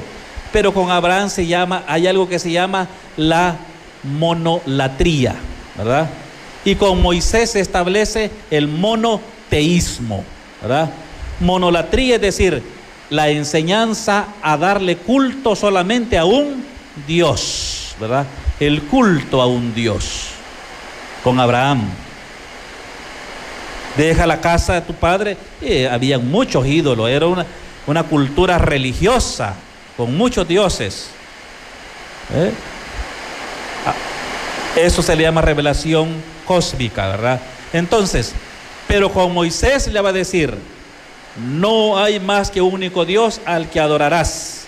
pero 0.52 0.72
con 0.72 0.90
Abraham 0.90 1.30
se 1.30 1.46
llama, 1.46 1.82
hay 1.88 2.06
algo 2.06 2.28
que 2.28 2.38
se 2.38 2.50
llama 2.50 2.88
la 3.16 3.56
monolatría, 4.02 5.34
¿verdad? 5.76 6.08
Y 6.64 6.76
con 6.76 7.00
Moisés 7.02 7.50
se 7.50 7.60
establece 7.60 8.30
el 8.50 8.68
monoteísmo, 8.68 10.24
¿verdad? 10.60 10.90
Monolatría 11.40 12.16
es 12.16 12.20
decir, 12.20 12.62
la 13.10 13.28
enseñanza 13.28 14.26
a 14.42 14.56
darle 14.56 14.96
culto 14.96 15.54
solamente 15.54 16.16
a 16.16 16.24
un 16.24 16.64
Dios, 17.06 17.94
¿verdad? 18.00 18.26
El 18.58 18.82
culto 18.82 19.42
a 19.42 19.46
un 19.46 19.74
Dios. 19.74 20.28
Con 21.22 21.38
Abraham, 21.38 21.88
deja 23.96 24.26
la 24.26 24.40
casa 24.40 24.74
de 24.74 24.80
tu 24.82 24.94
padre. 24.94 25.36
Y 25.60 25.84
había 25.84 26.18
muchos 26.18 26.66
ídolos, 26.66 27.08
era 27.08 27.26
una, 27.26 27.46
una 27.86 28.02
cultura 28.04 28.58
religiosa 28.58 29.54
con 29.96 30.16
muchos 30.16 30.46
dioses. 30.48 31.08
¿Eh? 32.34 32.52
Eso 34.76 35.02
se 35.02 35.14
le 35.14 35.24
llama 35.24 35.42
revelación 35.42 36.08
cósmica, 36.46 37.08
¿verdad? 37.08 37.40
Entonces, 37.72 38.32
pero 38.88 39.12
con 39.12 39.32
Moisés 39.34 39.86
le 39.88 40.00
va 40.00 40.08
a 40.08 40.14
decir, 40.14 40.56
no 41.36 41.98
hay 41.98 42.20
más 42.20 42.50
que 42.50 42.60
único 42.60 43.04
Dios 43.04 43.40
al 43.44 43.70
que 43.70 43.80
adorarás 43.80 44.66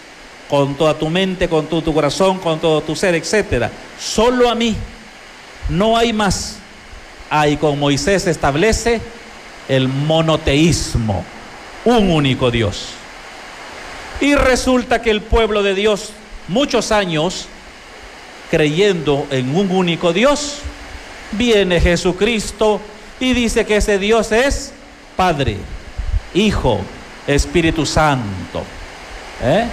con 0.49 0.75
toda 0.75 0.95
tu 0.95 1.09
mente, 1.11 1.49
con 1.49 1.67
todo 1.67 1.83
tu 1.83 1.93
corazón, 1.93 2.39
con 2.39 2.59
todo 2.59 2.81
tu 2.81 2.95
ser, 2.95 3.15
etcétera. 3.15 3.71
Solo 3.99 4.49
a 4.49 4.55
mí, 4.55 4.77
no 5.69 5.97
hay 5.97 6.13
más. 6.13 6.57
Ahí 7.31 7.57
con 7.57 7.79
Moisés 7.79 8.27
establece 8.27 9.01
el 9.69 9.89
monoteísmo, 9.89 11.25
un 11.85 12.11
único 12.11 12.51
Dios. 12.51 12.91
Y 14.21 14.35
resulta 14.35 15.03
que 15.03 15.11
el 15.11 15.23
pueblo 15.23 15.63
de 15.63 15.75
Dios, 15.75 16.13
muchos 16.49 16.93
años 16.93 17.47
creyendo 18.51 19.27
en 19.31 19.55
un 19.57 19.71
único 19.71 20.13
Dios, 20.13 20.59
viene 21.33 21.81
Jesucristo 21.81 22.81
y 23.19 23.33
dice 23.33 23.65
que 23.67 23.77
ese 23.77 23.99
Dios 23.99 24.31
es 24.33 24.73
Padre, 25.17 25.57
Hijo, 26.35 26.81
Espíritu 27.27 27.87
Santo. 27.87 28.63
¿Eh? 29.43 29.67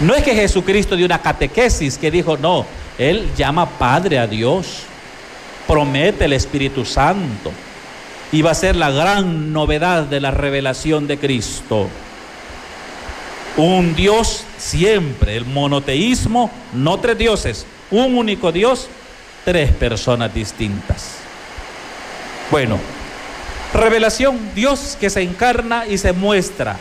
No 0.00 0.14
es 0.14 0.22
que 0.22 0.34
Jesucristo 0.34 0.96
dio 0.96 1.06
una 1.06 1.20
catequesis 1.20 1.98
que 1.98 2.10
dijo, 2.10 2.36
no, 2.36 2.64
Él 2.96 3.30
llama 3.36 3.68
Padre 3.68 4.18
a 4.18 4.26
Dios, 4.26 4.84
promete 5.66 6.24
el 6.24 6.32
Espíritu 6.32 6.84
Santo 6.84 7.52
y 8.32 8.42
va 8.42 8.52
a 8.52 8.54
ser 8.54 8.76
la 8.76 8.90
gran 8.90 9.52
novedad 9.52 10.04
de 10.04 10.20
la 10.20 10.30
revelación 10.30 11.06
de 11.06 11.18
Cristo. 11.18 11.88
Un 13.56 13.94
Dios 13.94 14.44
siempre, 14.56 15.36
el 15.36 15.44
monoteísmo, 15.44 16.50
no 16.72 16.98
tres 16.98 17.18
dioses, 17.18 17.66
un 17.90 18.16
único 18.16 18.52
Dios, 18.52 18.88
tres 19.44 19.72
personas 19.72 20.32
distintas. 20.32 21.16
Bueno, 22.50 22.78
revelación, 23.74 24.38
Dios 24.54 24.96
que 25.00 25.10
se 25.10 25.22
encarna 25.22 25.86
y 25.86 25.98
se 25.98 26.12
muestra. 26.12 26.76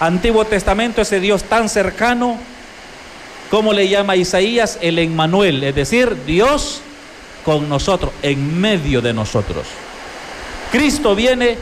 Antiguo 0.00 0.44
Testamento, 0.44 1.00
ese 1.00 1.20
Dios 1.20 1.44
tan 1.44 1.68
cercano, 1.68 2.38
como 3.50 3.72
le 3.72 3.88
llama 3.88 4.16
Isaías, 4.16 4.78
el 4.82 4.98
Emmanuel, 4.98 5.62
es 5.64 5.74
decir, 5.74 6.24
Dios 6.26 6.82
con 7.44 7.68
nosotros, 7.68 8.12
en 8.22 8.60
medio 8.60 9.00
de 9.00 9.12
nosotros. 9.12 9.66
Cristo 10.70 11.14
viene, 11.14 11.56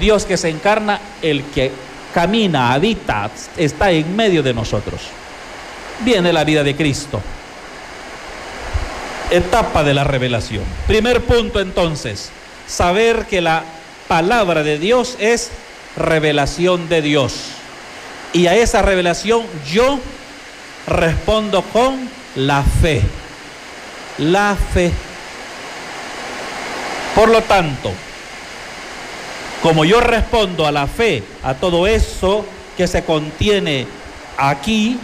Dios 0.00 0.24
que 0.24 0.36
se 0.36 0.48
encarna, 0.48 1.00
el 1.20 1.44
que 1.46 1.72
camina, 2.14 2.72
habita, 2.72 3.30
está 3.56 3.90
en 3.90 4.14
medio 4.14 4.42
de 4.42 4.54
nosotros. 4.54 5.00
Viene 6.04 6.32
la 6.32 6.44
vida 6.44 6.62
de 6.62 6.76
Cristo. 6.76 7.20
Etapa 9.30 9.82
de 9.82 9.94
la 9.94 10.04
revelación. 10.04 10.62
Primer 10.86 11.22
punto 11.24 11.60
entonces, 11.60 12.30
saber 12.66 13.26
que 13.26 13.40
la 13.40 13.62
palabra 14.08 14.62
de 14.62 14.78
Dios 14.78 15.16
es 15.18 15.50
revelación 15.96 16.88
de 16.88 17.02
Dios. 17.02 17.34
Y 18.32 18.46
a 18.46 18.54
esa 18.54 18.82
revelación 18.82 19.42
yo 19.70 19.98
respondo 20.86 21.62
con 21.62 22.08
la 22.34 22.62
fe. 22.62 23.02
La 24.18 24.56
fe. 24.72 24.92
Por 27.14 27.28
lo 27.28 27.42
tanto, 27.42 27.92
como 29.62 29.84
yo 29.84 30.00
respondo 30.00 30.66
a 30.66 30.72
la 30.72 30.86
fe, 30.86 31.22
a 31.42 31.54
todo 31.54 31.86
eso 31.86 32.44
que 32.76 32.88
se 32.88 33.04
contiene 33.04 33.86
aquí, 34.36 34.98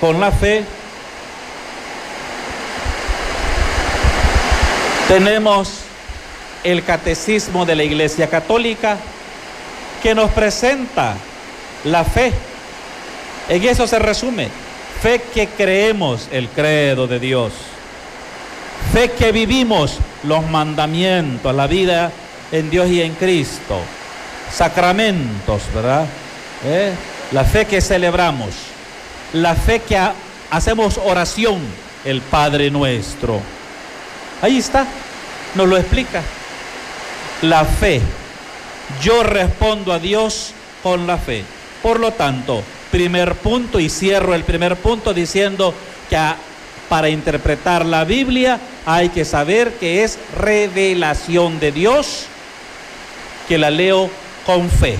con 0.00 0.20
la 0.20 0.32
fe, 0.32 0.64
tenemos 5.08 5.85
el 6.64 6.84
catecismo 6.84 7.64
de 7.64 7.76
la 7.76 7.84
Iglesia 7.84 8.28
Católica 8.28 8.98
que 10.02 10.14
nos 10.14 10.30
presenta 10.30 11.14
la 11.84 12.04
fe. 12.04 12.32
En 13.48 13.62
eso 13.64 13.86
se 13.86 13.98
resume. 13.98 14.48
Fe 15.02 15.22
que 15.32 15.48
creemos 15.48 16.28
el 16.32 16.48
credo 16.48 17.06
de 17.06 17.20
Dios. 17.20 17.52
Fe 18.92 19.10
que 19.10 19.32
vivimos 19.32 19.98
los 20.24 20.48
mandamientos, 20.48 21.54
la 21.54 21.66
vida 21.66 22.10
en 22.52 22.70
Dios 22.70 22.88
y 22.88 23.02
en 23.02 23.14
Cristo. 23.14 23.80
Sacramentos, 24.52 25.62
¿verdad? 25.74 26.06
¿Eh? 26.64 26.92
La 27.32 27.44
fe 27.44 27.66
que 27.66 27.80
celebramos, 27.80 28.54
la 29.32 29.54
fe 29.54 29.80
que 29.80 29.98
hacemos 30.50 30.98
oración, 31.04 31.60
el 32.04 32.20
Padre 32.20 32.70
nuestro. 32.70 33.40
Ahí 34.40 34.58
está, 34.58 34.86
nos 35.54 35.68
lo 35.68 35.76
explica. 35.76 36.22
La 37.42 37.64
fe. 37.64 38.00
Yo 39.02 39.22
respondo 39.22 39.92
a 39.92 39.98
Dios 39.98 40.52
con 40.82 41.06
la 41.06 41.18
fe. 41.18 41.44
Por 41.82 42.00
lo 42.00 42.12
tanto, 42.12 42.62
primer 42.90 43.34
punto, 43.34 43.78
y 43.80 43.88
cierro 43.88 44.34
el 44.34 44.44
primer 44.44 44.76
punto 44.76 45.12
diciendo 45.12 45.74
que 46.08 46.18
para 46.88 47.08
interpretar 47.08 47.84
la 47.84 48.04
Biblia 48.04 48.60
hay 48.84 49.08
que 49.08 49.24
saber 49.24 49.72
que 49.74 50.04
es 50.04 50.18
revelación 50.38 51.58
de 51.58 51.72
Dios 51.72 52.26
que 53.48 53.58
la 53.58 53.70
leo 53.70 54.08
con 54.44 54.70
fe. 54.70 54.96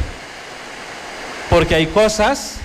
Porque 1.48 1.76
hay 1.76 1.86
cosas 1.86 2.56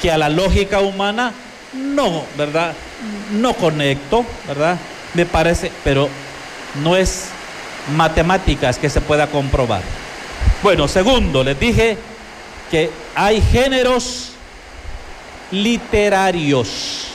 que 0.00 0.10
a 0.10 0.18
la 0.18 0.28
lógica 0.28 0.80
humana 0.80 1.32
no, 1.74 2.24
¿verdad? 2.36 2.74
No 3.32 3.54
conecto, 3.54 4.24
¿verdad? 4.48 4.78
Me 5.14 5.26
parece, 5.26 5.70
pero 5.84 6.08
no 6.82 6.96
es 6.96 7.26
matemáticas 7.88 8.78
que 8.78 8.90
se 8.90 9.00
pueda 9.00 9.26
comprobar. 9.26 9.82
Bueno, 10.62 10.86
segundo, 10.88 11.42
les 11.42 11.58
dije 11.58 11.98
que 12.70 12.90
hay 13.14 13.42
géneros 13.42 14.32
literarios. 15.50 17.08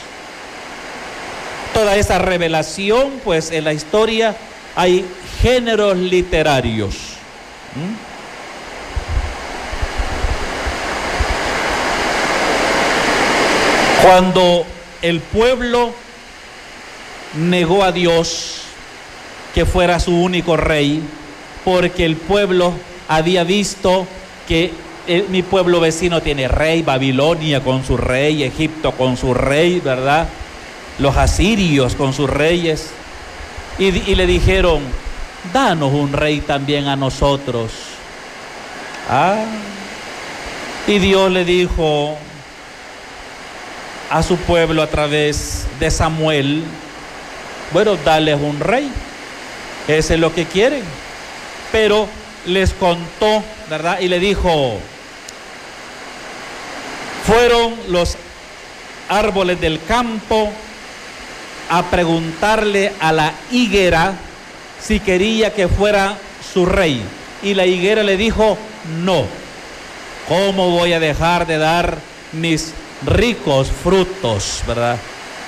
Toda 1.73 1.95
esa 1.95 2.19
revelación, 2.19 3.21
pues 3.23 3.51
en 3.51 3.63
la 3.63 3.73
historia 3.73 4.35
hay 4.75 5.05
géneros 5.41 5.97
literarios. 5.97 6.95
¿Mm? 7.75 8.07
Cuando 14.03 14.65
el 15.01 15.19
pueblo 15.19 15.93
negó 17.35 17.83
a 17.83 17.91
Dios 17.91 18.66
que 19.57 19.65
fuera 19.65 19.99
su 19.99 20.15
único 20.15 20.55
rey, 20.55 21.01
porque 21.65 22.05
el 22.05 22.15
pueblo 22.15 22.73
había 23.07 23.43
visto 23.43 24.05
que 24.47 24.71
eh, 25.07 25.25
mi 25.29 25.41
pueblo 25.41 25.79
vecino 25.79 26.21
tiene 26.21 26.47
rey, 26.47 26.83
Babilonia 26.83 27.63
con 27.63 27.83
su 27.83 27.97
rey, 27.97 28.43
Egipto 28.43 28.91
con 28.91 29.17
su 29.17 29.33
rey, 29.33 29.79
¿verdad? 29.79 30.27
Los 30.99 31.17
asirios 31.17 31.95
con 31.95 32.13
sus 32.13 32.29
reyes. 32.29 32.91
Y, 33.79 34.13
le 34.13 34.27
dijeron, 34.27 34.83
danos 35.51 35.91
un 35.91 36.13
rey 36.13 36.41
también 36.41 36.85
a 36.85 36.95
nosotros. 36.95 37.71
Ah. 39.09 39.43
Y 40.85 40.99
Dios 40.99 41.31
le 41.31 41.45
dijo 41.45 42.15
a 44.11 44.21
su 44.21 44.37
pueblo 44.37 44.83
a 44.83 44.87
través 44.87 45.65
de 45.79 45.89
Samuel, 45.89 46.63
bueno, 47.73 47.95
dales 48.05 48.37
un 48.39 48.59
rey. 48.59 48.91
Ese 49.87 50.15
es 50.15 50.19
lo 50.19 50.33
que 50.33 50.45
quieren. 50.45 50.83
Pero 51.71 52.07
les 52.45 52.73
contó, 52.73 53.43
¿verdad? 53.69 53.99
Y 53.99 54.07
le 54.07 54.19
dijo, 54.19 54.79
fueron 57.25 57.75
los 57.89 58.17
árboles 59.09 59.59
del 59.59 59.83
campo 59.83 60.51
a 61.69 61.83
preguntarle 61.83 62.93
a 62.99 63.11
la 63.11 63.33
higuera 63.51 64.13
si 64.81 64.99
quería 64.99 65.53
que 65.53 65.67
fuera 65.67 66.17
su 66.53 66.65
rey. 66.65 67.01
Y 67.43 67.53
la 67.53 67.65
higuera 67.65 68.03
le 68.03 68.17
dijo, 68.17 68.57
no. 69.03 69.25
¿Cómo 70.27 70.71
voy 70.71 70.93
a 70.93 70.99
dejar 70.99 71.47
de 71.47 71.57
dar 71.57 71.97
mis 72.33 72.73
ricos 73.05 73.69
frutos, 73.71 74.61
verdad? 74.67 74.97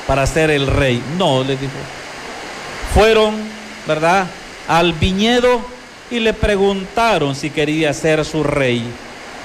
Para 0.07 0.25
ser 0.25 0.49
el 0.51 0.67
rey. 0.67 1.01
No, 1.17 1.43
le 1.43 1.57
dijo. 1.57 1.71
Fueron, 2.93 3.35
¿verdad? 3.89 4.27
Al 4.67 4.93
viñedo 4.93 5.61
y 6.11 6.19
le 6.19 6.33
preguntaron 6.33 7.35
si 7.35 7.49
quería 7.49 7.91
ser 7.91 8.23
su 8.23 8.43
rey. 8.43 8.83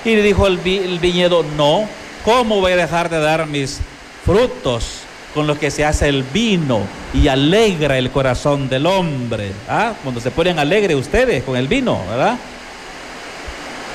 Y 0.04 0.16
le 0.16 0.22
dijo 0.22 0.46
el, 0.46 0.58
viñedo, 0.58 1.42
no. 1.56 1.88
¿Cómo 2.26 2.60
voy 2.60 2.72
a 2.72 2.76
dejar 2.76 3.08
de 3.08 3.18
dar 3.18 3.46
mis 3.46 3.80
frutos? 4.24 5.00
con 5.32 5.48
los 5.48 5.58
que 5.58 5.72
se 5.72 5.84
hace 5.84 6.08
el 6.08 6.22
vino 6.22 6.82
y 7.12 7.26
alegra 7.26 7.98
el 7.98 8.12
corazón 8.12 8.68
del 8.68 8.86
hombre. 8.86 9.50
¿ah? 9.68 9.92
Cuando 10.04 10.20
se 10.20 10.30
ponen 10.30 10.60
alegres 10.60 10.96
ustedes 10.96 11.42
con 11.42 11.56
el 11.56 11.66
vino, 11.66 12.00
¿verdad? 12.08 12.36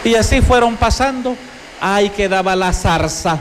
Y 0.04 0.16
así 0.16 0.42
fueron 0.42 0.76
pasando. 0.76 1.38
Ahí 1.80 2.10
quedaba 2.10 2.58
la 2.58 2.74
zarza. 2.74 3.40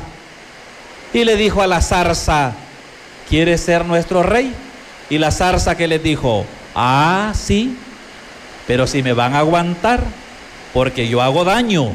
Y 1.13 1.25
le 1.25 1.35
dijo 1.35 1.61
a 1.61 1.67
la 1.67 1.81
zarza, 1.81 2.53
¿quieres 3.29 3.63
ser 3.63 3.85
nuestro 3.85 4.23
rey? 4.23 4.55
Y 5.11 5.19
la 5.19 5.33
zarza 5.33 5.77
que 5.77 5.89
le 5.89 5.99
dijo, 5.99 6.47
ah, 6.79 7.33
sí, 7.35 7.77
pero 8.67 8.87
si 8.87 9.03
me 9.03 9.13
van 9.13 9.35
a 9.35 9.41
aguantar, 9.41 10.01
porque 10.73 11.09
yo 11.09 11.21
hago 11.21 11.45
daño. 11.45 11.91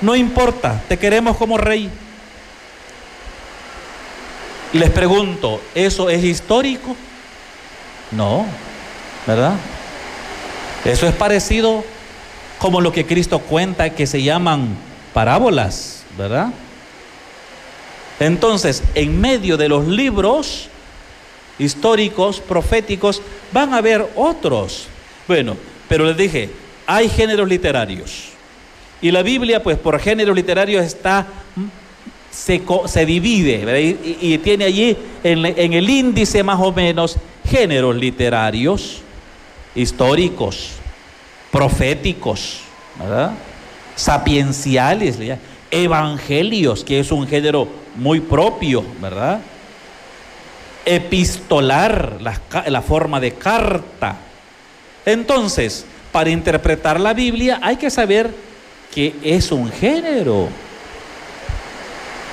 No 0.00 0.14
importa, 0.14 0.80
te 0.88 0.98
queremos 0.98 1.36
como 1.36 1.58
rey. 1.58 1.90
Les 4.72 4.90
pregunto, 4.90 5.60
¿eso 5.74 6.08
es 6.10 6.22
histórico? 6.22 6.94
No, 8.12 8.46
¿verdad? 9.26 9.54
Eso 10.84 11.08
es 11.08 11.14
parecido 11.14 11.84
como 12.58 12.80
lo 12.80 12.92
que 12.92 13.04
Cristo 13.04 13.40
cuenta 13.40 13.90
que 13.90 14.06
se 14.06 14.22
llaman 14.22 14.76
parábolas, 15.12 16.04
¿verdad? 16.16 16.48
Entonces, 18.20 18.82
en 18.94 19.20
medio 19.20 19.56
de 19.56 19.68
los 19.68 19.86
libros 19.86 20.68
históricos, 21.58 22.40
proféticos, 22.40 23.22
van 23.52 23.74
a 23.74 23.78
haber 23.78 24.06
otros. 24.16 24.86
Bueno, 25.26 25.56
pero 25.88 26.04
les 26.06 26.16
dije, 26.16 26.50
hay 26.86 27.08
géneros 27.08 27.48
literarios. 27.48 28.30
Y 29.00 29.10
la 29.10 29.22
Biblia, 29.22 29.62
pues 29.62 29.78
por 29.78 29.98
géneros 30.00 30.34
literarios 30.34 30.84
está 30.84 31.26
se, 32.30 33.06
divide 33.06 33.96
y, 34.20 34.38
tiene 34.38 34.64
allí 34.66 34.96
en, 35.24 35.72
el 35.72 35.90
índice 35.90 36.42
más 36.42 36.60
o 36.60 36.72
menos 36.72 37.16
géneros 37.48 37.96
literarios, 37.96 39.00
históricos, 39.74 40.72
proféticos, 41.50 42.60
sapienciales, 43.96 45.18
evangelios, 45.70 46.84
que 46.84 47.00
es 47.00 47.10
un 47.10 47.26
género 47.26 47.68
muy 47.96 48.20
propio, 48.20 48.84
¿verdad? 49.00 49.40
Epistolar, 50.90 52.18
la, 52.20 52.82
forma 52.82 53.20
de 53.20 53.34
carta. 53.34 54.16
Entonces, 55.04 55.84
para 56.12 56.30
interpretar 56.30 56.98
la 56.98 57.12
Biblia 57.12 57.60
hay 57.62 57.76
que 57.76 57.90
saber 57.90 58.30
que 58.94 59.14
es 59.22 59.52
un 59.52 59.70
género 59.70 60.48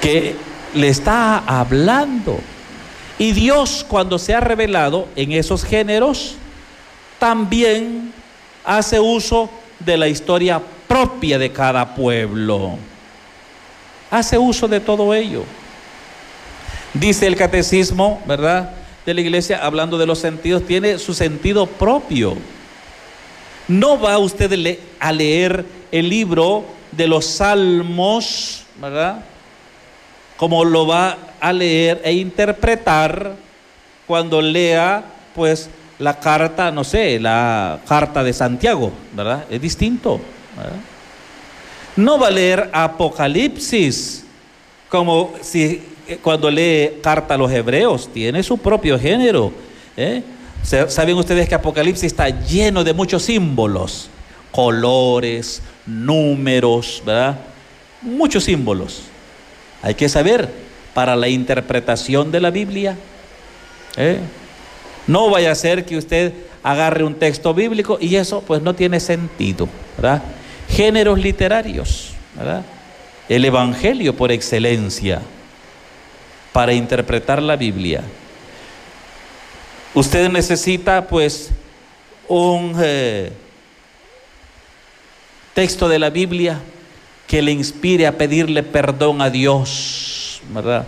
que 0.01 0.36
le 0.74 0.88
está 0.88 1.39
hablando. 1.39 2.39
Y 3.20 3.34
Dios 3.34 3.86
cuando 3.88 4.18
se 4.18 4.34
ha 4.34 4.39
revelado 4.39 5.10
en 5.18 5.34
esos 5.34 5.66
géneros, 5.66 6.36
también 7.20 8.14
hace 8.64 9.01
uso 9.01 9.49
de 9.80 9.97
la 9.97 10.08
historia 10.08 10.62
propia 10.88 11.38
de 11.38 11.51
cada 11.51 11.93
pueblo. 11.93 12.78
Hace 14.10 14.38
uso 14.38 14.68
de 14.70 14.80
todo 14.80 15.14
ello. 15.14 15.43
Dice 16.96 17.28
el 17.28 17.36
catecismo, 17.36 18.22
¿verdad? 18.26 18.72
De 19.06 19.14
la 19.14 19.22
iglesia, 19.22 19.64
hablando 19.64 19.98
de 19.98 20.06
los 20.06 20.20
sentidos, 20.20 20.66
tiene 20.66 20.98
su 20.98 21.14
sentido 21.14 21.68
propio. 21.68 22.36
No 23.68 24.00
va 24.00 24.18
usted 24.18 24.80
a 25.00 25.12
leer 25.12 25.66
el 25.91 26.10
libro 26.10 26.66
de 26.91 27.08
los 27.08 27.26
salmos, 27.26 28.64
¿verdad? 28.82 29.24
como 30.38 30.66
lo 30.66 30.86
va 30.86 31.18
a 31.39 31.54
leer 31.54 32.02
e 32.04 32.14
interpretar 32.14 33.34
cuando 34.06 34.41
lea 34.41 35.04
pues 35.34 35.70
la 36.00 36.20
carta, 36.20 36.72
no 36.72 36.84
sé, 36.84 37.20
la 37.20 37.80
carta 37.88 38.24
de 38.24 38.34
Santiago, 38.34 38.91
¿verdad? 39.14 39.46
Es 39.50 39.62
distinto. 39.62 40.20
No 41.96 42.20
va 42.20 42.28
a 42.28 42.32
leer 42.32 42.70
Apocalipsis 42.74 44.26
como 44.89 45.34
si 45.41 45.82
cuando 46.22 46.49
lee 46.49 46.99
carta 47.01 47.34
a 47.34 47.38
los 47.38 47.51
hebreos, 47.51 48.10
tiene 48.14 48.43
su 48.43 48.58
propio 48.58 48.99
género. 48.99 49.51
¿eh? 49.97 50.24
Saben 50.64 51.18
ustedes 51.18 51.47
que 51.47 51.56
Apocalipsis 51.56 52.06
está 52.06 52.30
lleno 52.30 52.84
de 52.84 52.93
muchos 52.93 53.24
símbolos, 53.24 54.10
colores, 54.51 55.62
números, 55.86 57.01
¿verdad? 57.06 57.38
Muchos 58.01 58.43
símbolos. 58.43 59.01
Hay 59.82 59.95
que 59.95 60.10
saber 60.10 60.49
para 60.93 61.16
la 61.16 61.28
interpretación 61.28 62.32
de 62.32 62.39
la 62.39 62.49
Biblia. 62.49 62.97
¿eh? 63.97 64.20
No 65.08 65.30
vaya 65.30 65.51
a 65.51 65.56
ser 65.56 65.86
que 65.86 65.97
usted 65.97 66.34
agarre 66.64 67.03
un 67.03 67.16
texto 67.16 67.53
bíblico 67.53 67.97
y 68.01 68.16
eso 68.16 68.41
pues 68.41 68.62
no 68.62 68.74
tiene 68.74 68.99
sentido. 68.99 69.70
¿verdad? 69.97 70.24
Géneros 70.70 71.20
literarios. 71.20 72.14
¿verdad? 72.36 72.64
El 73.30 73.45
Evangelio 73.45 74.16
por 74.16 74.32
excelencia 74.32 75.22
para 76.56 76.72
interpretar 76.72 77.41
la 77.41 77.58
Biblia. 77.58 78.01
Usted 79.93 80.30
necesita 80.30 81.06
pues 81.06 81.49
un 82.30 82.74
eh, 82.82 83.30
texto 85.53 85.89
de 85.89 85.99
la 85.99 86.10
Biblia 86.10 86.62
que 87.28 87.41
le 87.41 87.51
inspire 87.51 88.08
a 88.08 88.18
pedirle 88.18 88.64
perdón 88.64 89.22
a 89.22 89.30
Dios, 89.30 90.41
¿verdad? 90.53 90.88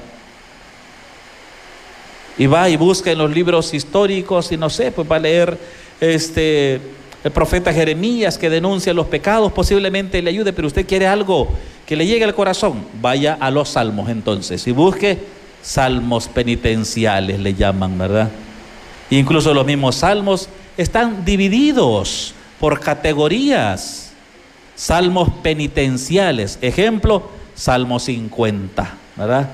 Y 2.38 2.46
va 2.46 2.70
y 2.70 2.78
busca 2.78 3.12
en 3.12 3.18
los 3.18 3.30
libros 3.30 3.74
históricos 3.74 4.50
y 4.54 4.56
no 4.56 4.70
sé, 4.70 4.94
pues 4.94 5.12
va 5.12 5.18
a 5.18 5.20
leer 5.20 5.58
este 6.00 6.80
el 7.26 7.32
profeta 7.34 7.74
Jeremías 7.74 8.38
que 8.38 8.50
denuncia 8.50 8.94
los 8.94 9.08
pecados, 9.08 9.52
posiblemente 9.52 10.22
le 10.22 10.30
ayude, 10.30 10.54
pero 10.54 10.70
usted 10.70 10.88
quiere 10.88 11.08
algo 11.08 11.50
que 11.86 11.98
le 11.98 12.06
llegue 12.06 12.24
al 12.24 12.34
corazón, 12.34 12.86
vaya 13.02 13.38
a 13.38 13.52
los 13.52 13.68
salmos 13.68 14.08
entonces 14.08 14.66
y 14.66 14.72
busque 14.72 15.36
salmos 15.62 16.28
penitenciales, 16.28 17.40
le 17.40 17.54
llaman, 17.54 17.98
¿verdad? 17.98 18.30
Incluso 19.10 19.54
los 19.54 19.66
mismos 19.66 19.98
salmos 19.98 20.50
están 20.78 21.26
divididos 21.26 22.34
por 22.60 22.80
categorías 22.80 24.12
salmos 24.76 25.30
penitenciales. 25.42 26.60
Ejemplo, 26.62 27.30
Salmo 27.56 28.00
50, 28.00 28.94
¿verdad? 29.16 29.50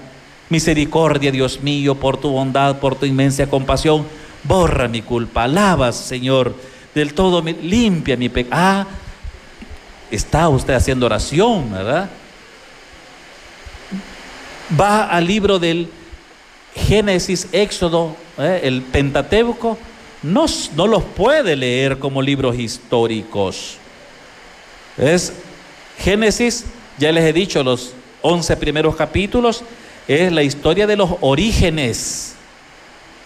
Misericordia, 0.50 1.32
Dios 1.32 1.62
mío, 1.62 1.96
por 1.96 2.18
tu 2.18 2.30
bondad, 2.30 2.78
por 2.78 2.96
tu 2.96 3.06
inmensa 3.06 3.48
compasión, 3.48 4.06
borra 4.44 4.88
mi 4.88 5.02
culpa, 5.02 5.46
alabas, 5.46 5.96
Señor, 5.96 6.54
del 6.94 7.14
todo 7.14 7.42
limpia 7.42 8.18
mi 8.18 8.30
pecado. 8.30 8.62
Ah, 8.62 8.88
está 10.12 10.50
usted 10.50 10.74
haciendo 10.74 11.06
oración, 11.06 11.72
¿verdad? 11.72 12.10
Va 14.80 15.06
al 15.06 15.28
libro 15.28 15.60
del 15.60 15.90
Génesis, 16.76 17.48
Éxodo, 17.52 18.16
¿eh? 18.38 18.62
el 18.64 18.82
Pentateuco, 18.82 19.78
no, 20.24 20.46
no 20.76 20.88
los 20.88 21.04
puede 21.04 21.56
leer 21.56 22.00
como 22.00 22.22
libros 22.22 22.58
históricos. 22.58 23.78
Es 24.98 25.34
Génesis, 26.00 26.66
ya 26.98 27.12
les 27.12 27.26
he 27.26 27.34
dicho, 27.34 27.64
los 27.64 27.94
11 28.22 28.58
primeros 28.58 28.96
capítulos, 28.96 29.64
es 30.08 30.32
la 30.32 30.44
historia 30.44 30.88
de 30.88 30.96
los 30.96 31.12
orígenes. 31.22 32.36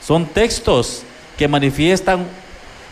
Son 0.05 0.25
textos 0.25 1.03
que 1.37 1.47
manifiestan 1.47 2.25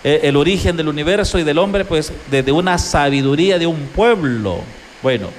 eh, 0.03 0.21
el 0.23 0.35
origen 0.35 0.77
del 0.77 0.87
universo 0.87 1.39
y 1.39 1.43
del 1.43 1.57
hombre, 1.57 1.83
pues 1.83 2.13
desde 2.29 2.51
una 2.51 2.77
sabiduría 2.77 3.57
de 3.57 3.67
un 3.67 3.87
pueblo. 3.87 4.59
Bueno, 5.01 5.29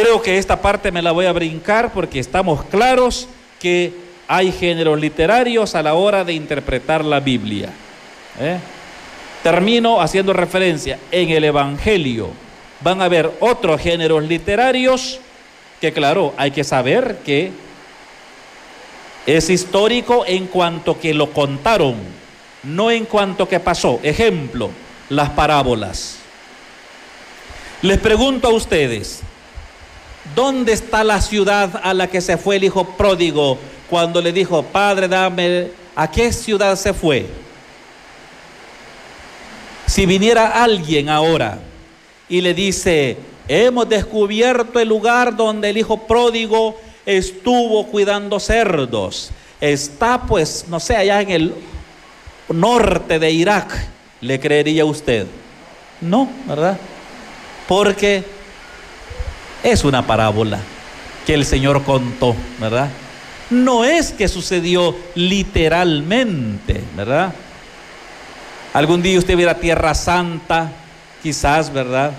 creo 0.00 0.22
que 0.22 0.38
esta 0.38 0.62
parte 0.62 0.92
me 0.92 1.02
la 1.02 1.10
voy 1.10 1.26
a 1.26 1.32
brincar 1.32 1.92
porque 1.92 2.20
estamos 2.20 2.64
claros 2.66 3.28
que 3.58 3.92
hay 4.28 4.52
géneros 4.52 5.00
literarios 5.00 5.74
a 5.74 5.82
la 5.82 5.94
hora 5.94 6.24
de 6.24 6.34
interpretar 6.34 7.04
la 7.04 7.18
Biblia. 7.18 7.70
¿eh? 8.38 8.58
Termino 9.42 10.00
haciendo 10.00 10.32
referencia 10.32 11.00
en 11.10 11.30
el 11.30 11.42
Evangelio. 11.42 12.30
Van 12.80 13.00
a 13.00 13.06
haber 13.06 13.28
otros 13.40 13.80
géneros 13.80 14.22
literarios 14.22 15.18
que 15.80 15.92
claro, 15.92 16.32
hay 16.36 16.52
que 16.52 16.62
saber 16.62 17.18
que 17.24 17.50
es 19.26 19.50
histórico 19.50 20.24
en 20.26 20.46
cuanto 20.46 21.00
que 21.00 21.12
lo 21.12 21.32
contaron, 21.32 21.96
no 22.62 22.92
en 22.92 23.04
cuanto 23.04 23.48
que 23.48 23.58
pasó. 23.58 23.98
Ejemplo, 24.04 24.70
las 25.08 25.30
parábolas. 25.30 26.18
Les 27.82 27.98
pregunto 27.98 28.48
a 28.48 28.52
ustedes, 28.52 29.22
¿dónde 30.38 30.72
está 30.72 31.02
la 31.02 31.20
ciudad 31.20 31.80
a 31.82 31.92
la 31.92 32.06
que 32.06 32.20
se 32.20 32.36
fue 32.36 32.54
el 32.54 32.62
hijo 32.62 32.84
pródigo 32.96 33.58
cuando 33.90 34.20
le 34.20 34.32
dijo, 34.32 34.62
Padre, 34.62 35.08
dame, 35.08 35.72
¿a 35.96 36.08
qué 36.08 36.32
ciudad 36.32 36.76
se 36.76 36.94
fue? 36.94 37.26
Si 39.84 40.06
viniera 40.06 40.62
alguien 40.62 41.08
ahora 41.08 41.58
y 42.28 42.40
le 42.40 42.54
dice, 42.54 43.16
hemos 43.48 43.88
descubierto 43.88 44.78
el 44.78 44.86
lugar 44.86 45.34
donde 45.34 45.70
el 45.70 45.78
hijo 45.78 46.06
pródigo 46.06 46.76
estuvo 47.04 47.84
cuidando 47.88 48.38
cerdos, 48.38 49.30
está 49.60 50.22
pues, 50.22 50.66
no 50.68 50.78
sé, 50.78 50.94
allá 50.94 51.20
en 51.20 51.30
el 51.30 51.54
norte 52.48 53.18
de 53.18 53.32
Irak, 53.32 53.76
¿le 54.20 54.38
creería 54.38 54.84
usted? 54.84 55.26
No, 56.00 56.28
¿verdad? 56.46 56.78
Porque 57.66 58.37
es 59.62 59.84
una 59.84 60.06
parábola 60.06 60.60
que 61.26 61.34
el 61.34 61.44
Señor 61.44 61.84
contó, 61.84 62.34
¿verdad? 62.60 62.88
No 63.50 63.84
es 63.84 64.12
que 64.12 64.28
sucedió 64.28 64.96
literalmente, 65.14 66.82
¿verdad? 66.96 67.32
Algún 68.72 69.02
día 69.02 69.18
usted 69.18 69.36
viera 69.36 69.58
Tierra 69.58 69.94
Santa, 69.94 70.70
quizás, 71.22 71.72
¿verdad? 71.72 72.12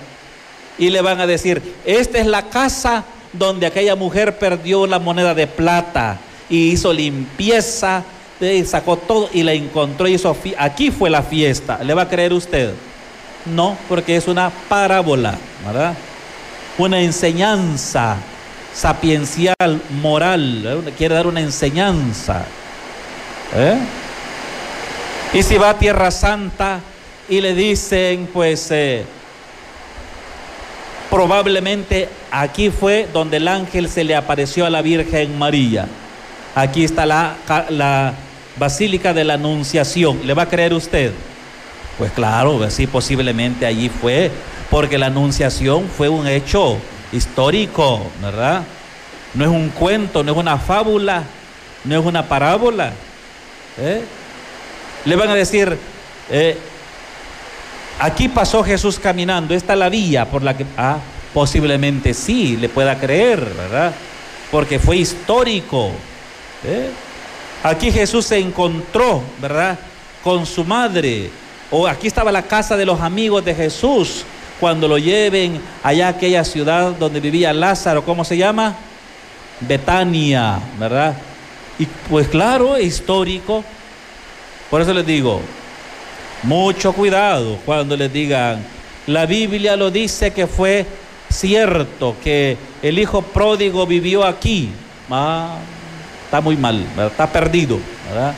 Y 0.78 0.90
le 0.90 1.02
van 1.02 1.20
a 1.20 1.28
decir, 1.28 1.62
esta 1.86 2.20
es 2.20 2.26
la 2.26 2.50
casa 2.50 3.04
donde 3.34 3.68
aquella 3.68 3.96
mujer 3.96 4.38
perdió 4.40 4.88
la 4.88 5.00
moneda 5.00 5.36
de 5.36 5.48
plata 5.48 6.20
y 6.50 6.72
hizo 6.72 6.92
limpieza, 6.92 8.04
sacó 8.66 8.98
todo 8.98 9.30
y 9.34 9.44
la 9.44 9.54
encontró 9.54 10.08
y 10.08 10.14
hizo, 10.14 10.36
aquí 10.58 10.92
fue 10.92 11.10
la 11.10 11.22
fiesta. 11.22 11.80
¿Le 11.84 11.94
va 11.94 12.04
a 12.04 12.10
creer 12.10 12.34
usted? 12.34 12.74
No, 13.46 13.78
porque 13.88 14.16
es 14.16 14.28
una 14.28 14.50
parábola, 14.68 15.38
¿verdad? 15.66 15.96
Una 16.80 17.02
enseñanza 17.02 18.16
sapiencial, 18.74 19.82
moral, 20.02 20.92
quiere 20.98 21.14
dar 21.14 21.28
una 21.28 21.42
enseñanza. 21.42 22.46
¿eh? 23.54 23.78
Y 25.34 25.44
si 25.44 25.58
va 25.58 25.72
a 25.72 25.78
Tierra 25.78 26.10
Santa 26.10 26.80
y 27.28 27.42
le 27.42 27.54
dicen, 27.54 28.30
pues, 28.32 28.72
eh, 28.72 29.04
probablemente 31.10 32.08
aquí 32.32 32.70
fue 32.70 33.10
donde 33.12 33.38
el 33.38 33.48
ángel 33.50 33.90
se 33.90 34.06
le 34.06 34.16
apareció 34.16 34.66
a 34.66 34.70
la 34.70 34.82
Virgen 34.82 35.38
María. 35.38 35.86
Aquí 36.56 36.86
está 36.86 37.06
la, 37.06 37.36
la 37.70 38.14
Basílica 38.58 39.14
de 39.14 39.26
la 39.26 39.34
Anunciación. 39.34 40.26
¿Le 40.26 40.34
va 40.34 40.44
a 40.44 40.50
creer 40.50 40.74
usted? 40.74 41.12
Pues 41.98 42.14
claro, 42.14 42.70
sí, 42.72 42.88
posiblemente 42.88 43.66
allí 43.66 43.90
fue, 43.90 44.32
porque 44.70 44.98
la 44.98 45.08
Anunciación 45.08 45.90
fue 45.90 46.10
un 46.10 46.28
hecho 46.28 46.78
histórico, 47.12 48.02
¿verdad? 48.22 48.64
No 49.34 49.44
es 49.44 49.50
un 49.50 49.70
cuento, 49.70 50.24
no 50.24 50.32
es 50.32 50.38
una 50.38 50.58
fábula, 50.58 51.24
no 51.84 52.00
es 52.00 52.06
una 52.06 52.28
parábola. 52.28 52.94
¿eh? 53.80 54.04
Le 55.06 55.16
van 55.16 55.30
a 55.30 55.36
decir, 55.36 55.76
eh, 56.30 56.58
aquí 58.00 58.28
pasó 58.28 58.64
Jesús 58.64 59.00
caminando, 59.00 59.56
esta 59.56 59.74
es 59.74 59.80
la 59.80 59.90
vía 59.90 60.26
por 60.26 60.44
la 60.44 60.56
que, 60.56 60.66
ah, 60.78 60.98
posiblemente 61.34 62.14
sí, 62.14 62.58
le 62.58 62.70
pueda 62.70 63.00
creer, 63.00 63.40
¿verdad? 63.40 63.94
Porque 64.52 64.78
fue 64.78 64.98
histórico. 64.98 65.92
¿eh? 66.64 66.90
Aquí 67.64 67.92
Jesús 67.92 68.26
se 68.26 68.38
encontró, 68.38 69.24
¿verdad? 69.42 69.80
Con 70.24 70.46
su 70.46 70.64
madre. 70.64 71.30
O 71.72 71.88
aquí 71.88 72.08
estaba 72.08 72.32
la 72.32 72.44
casa 72.44 72.78
de 72.78 72.86
los 72.86 73.00
amigos 73.02 73.46
de 73.46 73.54
Jesús 73.54 74.26
cuando 74.60 74.88
lo 74.88 74.98
lleven 74.98 75.62
allá 75.84 76.08
a 76.08 76.10
aquella 76.12 76.44
ciudad 76.44 76.92
donde 76.92 77.20
vivía 77.20 77.54
Lázaro, 77.54 78.04
¿cómo 78.04 78.26
se 78.26 78.38
llama? 78.38 78.76
Betania, 79.62 80.60
¿verdad? 80.78 81.16
Y 81.78 81.86
pues 82.10 82.28
claro, 82.28 82.80
histórico. 82.80 83.64
Por 84.70 84.82
eso 84.82 84.94
les 84.94 85.06
digo, 85.06 85.42
mucho 86.44 86.94
cuidado 86.94 87.58
cuando 87.66 87.96
les 87.96 88.12
digan, 88.12 88.64
la 89.08 89.26
Biblia 89.26 89.76
lo 89.76 89.90
dice 89.90 90.32
que 90.32 90.46
fue 90.46 90.86
cierto 91.30 92.16
que 92.24 92.58
el 92.82 93.00
hijo 93.00 93.22
pródigo 93.22 93.88
vivió 93.88 94.26
aquí. 94.26 94.70
Ah, 95.10 95.58
está 96.26 96.42
muy 96.42 96.58
mal, 96.58 96.86
está 96.98 97.32
perdido. 97.32 97.80
¿verdad? 98.10 98.36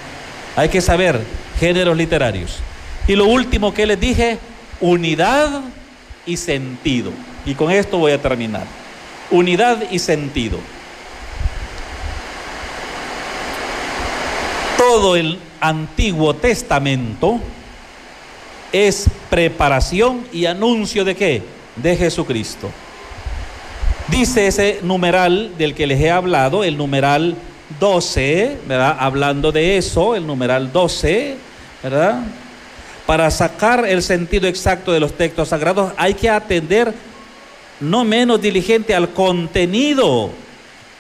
Hay 0.55 0.69
que 0.69 0.81
saber 0.81 1.19
géneros 1.59 1.97
literarios. 1.97 2.59
Y 3.07 3.15
lo 3.15 3.25
último 3.25 3.73
que 3.73 3.85
les 3.85 3.99
dije, 3.99 4.37
unidad 4.79 5.61
y 6.31 6.37
sentido. 6.37 7.11
Y 7.45 7.53
con 7.55 7.71
esto 7.71 7.97
voy 7.97 8.13
a 8.13 8.21
terminar. 8.21 8.65
Unidad 9.29 9.83
y 9.91 9.99
sentido. 9.99 10.57
Todo 14.77 15.15
el 15.15 15.37
Antiguo 15.59 16.33
Testamento 16.33 17.39
es 18.71 19.07
preparación 19.29 20.25
y 20.31 20.45
anuncio 20.45 21.03
de 21.03 21.15
qué? 21.15 21.43
De 21.75 21.95
Jesucristo. 21.95 22.69
Dice 24.07 24.47
ese 24.47 24.79
numeral 24.83 25.57
del 25.57 25.75
que 25.75 25.87
les 25.87 25.99
he 26.01 26.11
hablado, 26.11 26.63
el 26.63 26.77
numeral 26.77 27.35
12, 27.79 28.57
¿verdad? 28.67 28.97
Hablando 28.99 29.51
de 29.51 29.77
eso, 29.77 30.15
el 30.15 30.25
numeral 30.25 30.71
12, 30.71 31.37
¿verdad? 31.83 32.21
Para 33.11 33.29
sacar 33.29 33.85
el 33.85 34.01
sentido 34.01 34.47
exacto 34.47 34.93
de 34.93 35.01
los 35.01 35.17
textos 35.17 35.49
sagrados 35.49 35.91
hay 35.97 36.13
que 36.13 36.29
atender 36.29 36.93
no 37.81 38.05
menos 38.05 38.41
diligente 38.41 38.95
al 38.95 39.09
contenido 39.09 40.29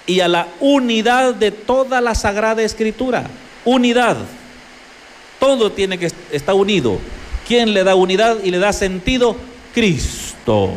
y 0.05 0.19
a 0.19 0.27
la 0.27 0.49
unidad 0.59 1.33
de 1.35 1.51
toda 1.51 2.01
la 2.01 2.13
Sagrada 2.13 2.63
Escritura. 2.63 3.27
Unidad. 3.63 4.17
Todo 5.39 5.71
tiene 5.71 5.97
que 5.97 6.11
estar 6.33 6.53
unido. 6.53 6.99
¿Quién 7.47 7.73
le 7.73 7.85
da 7.85 7.95
unidad 7.95 8.39
y 8.43 8.51
le 8.51 8.59
da 8.59 8.73
sentido? 8.73 9.37
Cristo. 9.73 10.71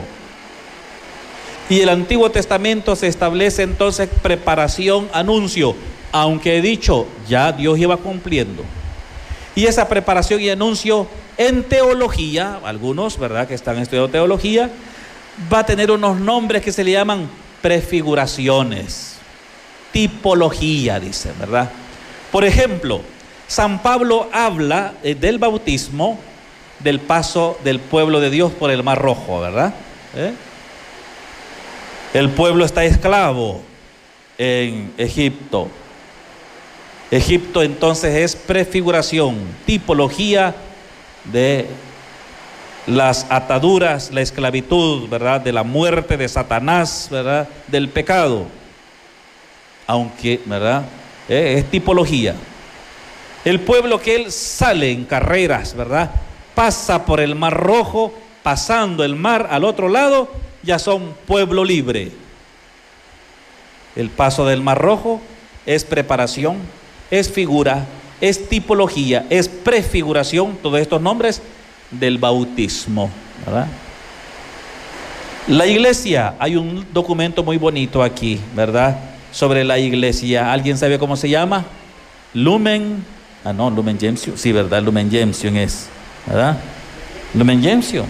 Y 1.68 1.80
el 1.80 1.88
Antiguo 1.88 2.30
Testamento 2.30 2.94
se 2.94 3.08
establece 3.08 3.64
entonces 3.64 4.08
preparación, 4.22 5.08
anuncio, 5.12 5.74
aunque 6.12 6.58
he 6.58 6.62
dicho, 6.62 7.08
ya 7.28 7.50
Dios 7.50 7.76
iba 7.76 7.96
cumpliendo. 7.96 8.62
Y 9.54 9.66
esa 9.66 9.88
preparación 9.88 10.40
y 10.40 10.50
anuncio 10.50 11.06
en 11.36 11.64
teología, 11.64 12.60
algunos, 12.64 13.18
¿verdad?, 13.18 13.46
que 13.46 13.54
están 13.54 13.78
estudiando 13.78 14.10
teología, 14.10 14.70
va 15.52 15.60
a 15.60 15.66
tener 15.66 15.90
unos 15.90 16.18
nombres 16.18 16.62
que 16.62 16.72
se 16.72 16.84
le 16.84 16.92
llaman 16.92 17.28
prefiguraciones, 17.62 19.16
tipología, 19.92 20.98
dice, 21.00 21.32
¿verdad? 21.38 21.70
Por 22.32 22.44
ejemplo, 22.44 23.00
San 23.46 23.80
Pablo 23.80 24.28
habla 24.32 24.94
eh, 25.02 25.14
del 25.14 25.38
bautismo, 25.38 26.18
del 26.80 27.00
paso 27.00 27.58
del 27.62 27.78
pueblo 27.78 28.20
de 28.20 28.30
Dios 28.30 28.52
por 28.52 28.70
el 28.70 28.82
Mar 28.82 29.00
Rojo, 29.00 29.40
¿verdad? 29.40 29.72
¿Eh? 30.16 30.32
El 32.12 32.30
pueblo 32.30 32.64
está 32.64 32.84
esclavo 32.84 33.62
en 34.38 34.92
Egipto. 34.98 35.68
Egipto 37.10 37.62
entonces 37.62 38.14
es 38.14 38.36
prefiguración, 38.36 39.38
tipología 39.66 40.54
de 41.24 41.66
las 42.86 43.26
ataduras, 43.30 44.10
la 44.12 44.20
esclavitud, 44.20 45.08
¿verdad? 45.08 45.40
De 45.40 45.52
la 45.52 45.62
muerte 45.62 46.16
de 46.16 46.28
Satanás, 46.28 47.08
¿verdad? 47.10 47.48
Del 47.68 47.88
pecado. 47.88 48.46
Aunque, 49.86 50.40
¿verdad? 50.44 50.84
Eh, 51.28 51.56
es 51.58 51.70
tipología. 51.70 52.34
El 53.44 53.60
pueblo 53.60 54.00
que 54.00 54.16
él 54.16 54.32
sale 54.32 54.90
en 54.90 55.04
carreras, 55.04 55.74
¿verdad? 55.74 56.10
Pasa 56.54 57.04
por 57.04 57.20
el 57.20 57.34
mar 57.34 57.54
rojo, 57.54 58.12
pasando 58.42 59.04
el 59.04 59.16
mar 59.16 59.48
al 59.50 59.64
otro 59.64 59.88
lado, 59.88 60.30
ya 60.62 60.78
son 60.78 61.14
pueblo 61.26 61.64
libre. 61.64 62.12
El 63.96 64.10
paso 64.10 64.46
del 64.46 64.62
mar 64.62 64.78
rojo 64.80 65.20
es 65.66 65.84
preparación, 65.84 66.58
es 67.18 67.30
figura, 67.30 67.86
es 68.20 68.48
tipología, 68.48 69.26
es 69.30 69.48
prefiguración, 69.48 70.56
todos 70.62 70.80
estos 70.80 71.00
nombres 71.00 71.42
del 71.90 72.18
bautismo, 72.18 73.10
¿verdad? 73.46 73.68
La 75.46 75.66
iglesia, 75.66 76.34
hay 76.38 76.56
un 76.56 76.86
documento 76.92 77.42
muy 77.44 77.58
bonito 77.58 78.02
aquí, 78.02 78.40
¿verdad? 78.56 78.98
Sobre 79.30 79.62
la 79.62 79.78
iglesia. 79.78 80.50
¿Alguien 80.52 80.78
sabe 80.78 80.98
cómo 80.98 81.16
se 81.16 81.28
llama? 81.28 81.66
Lumen. 82.32 83.04
Ah, 83.44 83.52
no, 83.52 83.68
Lumen 83.68 83.98
Gentium. 83.98 84.36
Sí, 84.38 84.52
¿verdad? 84.52 84.82
Lumen 84.82 85.10
Gentium 85.10 85.56
es, 85.56 85.88
¿verdad? 86.26 86.56
Lumen 87.34 87.62
Gentium. 87.62 88.06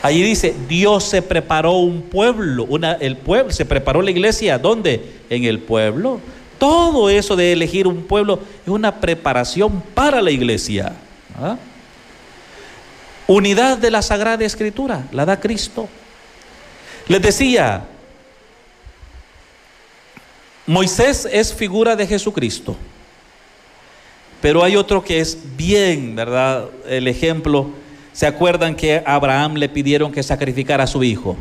Allí 0.00 0.22
dice, 0.22 0.54
Dios 0.68 1.04
se 1.04 1.22
preparó 1.22 1.72
un 1.72 2.02
pueblo, 2.02 2.66
una, 2.68 2.92
el 2.92 3.16
pueblo, 3.16 3.52
se 3.52 3.64
preparó 3.64 4.00
la 4.00 4.10
iglesia, 4.10 4.58
¿dónde? 4.58 5.02
En 5.30 5.44
el 5.44 5.58
pueblo. 5.58 6.20
Todo 6.58 7.10
eso 7.10 7.36
de 7.36 7.52
elegir 7.52 7.86
un 7.86 8.04
pueblo 8.04 8.40
es 8.62 8.68
una 8.68 9.00
preparación 9.00 9.82
para 9.94 10.22
la 10.22 10.30
iglesia. 10.30 10.92
¿verdad? 11.34 11.58
Unidad 13.26 13.78
de 13.78 13.90
la 13.90 14.02
Sagrada 14.02 14.44
Escritura, 14.44 15.06
la 15.10 15.24
da 15.24 15.40
Cristo. 15.40 15.88
Les 17.08 17.22
decía, 17.22 17.84
Moisés 20.66 21.26
es 21.30 21.54
figura 21.54 21.96
de 21.96 22.06
Jesucristo, 22.06 22.76
pero 24.42 24.62
hay 24.62 24.76
otro 24.76 25.02
que 25.02 25.20
es 25.20 25.38
bien, 25.56 26.14
¿verdad? 26.16 26.66
El 26.86 27.08
ejemplo, 27.08 27.70
¿se 28.12 28.26
acuerdan 28.26 28.74
que 28.74 29.02
a 29.06 29.14
Abraham 29.14 29.54
le 29.54 29.70
pidieron 29.70 30.12
que 30.12 30.22
sacrificara 30.22 30.84
a 30.84 30.86
su 30.86 31.02
hijo? 31.02 31.36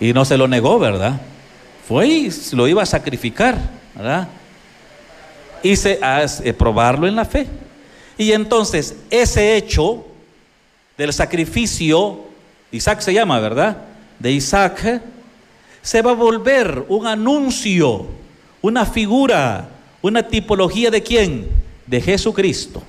Y 0.00 0.12
no 0.12 0.24
se 0.26 0.36
lo 0.36 0.48
negó, 0.48 0.78
¿verdad? 0.78 1.20
Fue 1.86 2.06
y 2.06 2.30
lo 2.52 2.68
iba 2.68 2.82
a 2.82 2.86
sacrificar, 2.86 3.58
¿verdad? 3.98 4.28
Y 5.62 5.76
se, 5.76 5.98
a, 6.02 6.24
probarlo 6.56 7.06
en 7.06 7.16
la 7.16 7.26
fe. 7.26 7.46
Y 8.16 8.32
entonces, 8.32 8.96
ese 9.10 9.56
hecho 9.56 10.06
del 10.96 11.12
sacrificio, 11.12 12.20
Isaac 12.72 13.00
se 13.00 13.12
llama, 13.12 13.38
¿verdad? 13.40 13.88
de 14.18 14.32
Isaac, 14.32 15.00
se 15.80 16.02
va 16.02 16.10
a 16.10 16.14
volver 16.14 16.84
un 16.88 17.06
anuncio, 17.06 18.06
una 18.60 18.84
figura, 18.84 19.68
una 20.02 20.22
tipología 20.22 20.90
de 20.90 21.02
quién? 21.02 21.48
De 21.86 22.00
Jesucristo. 22.00 22.82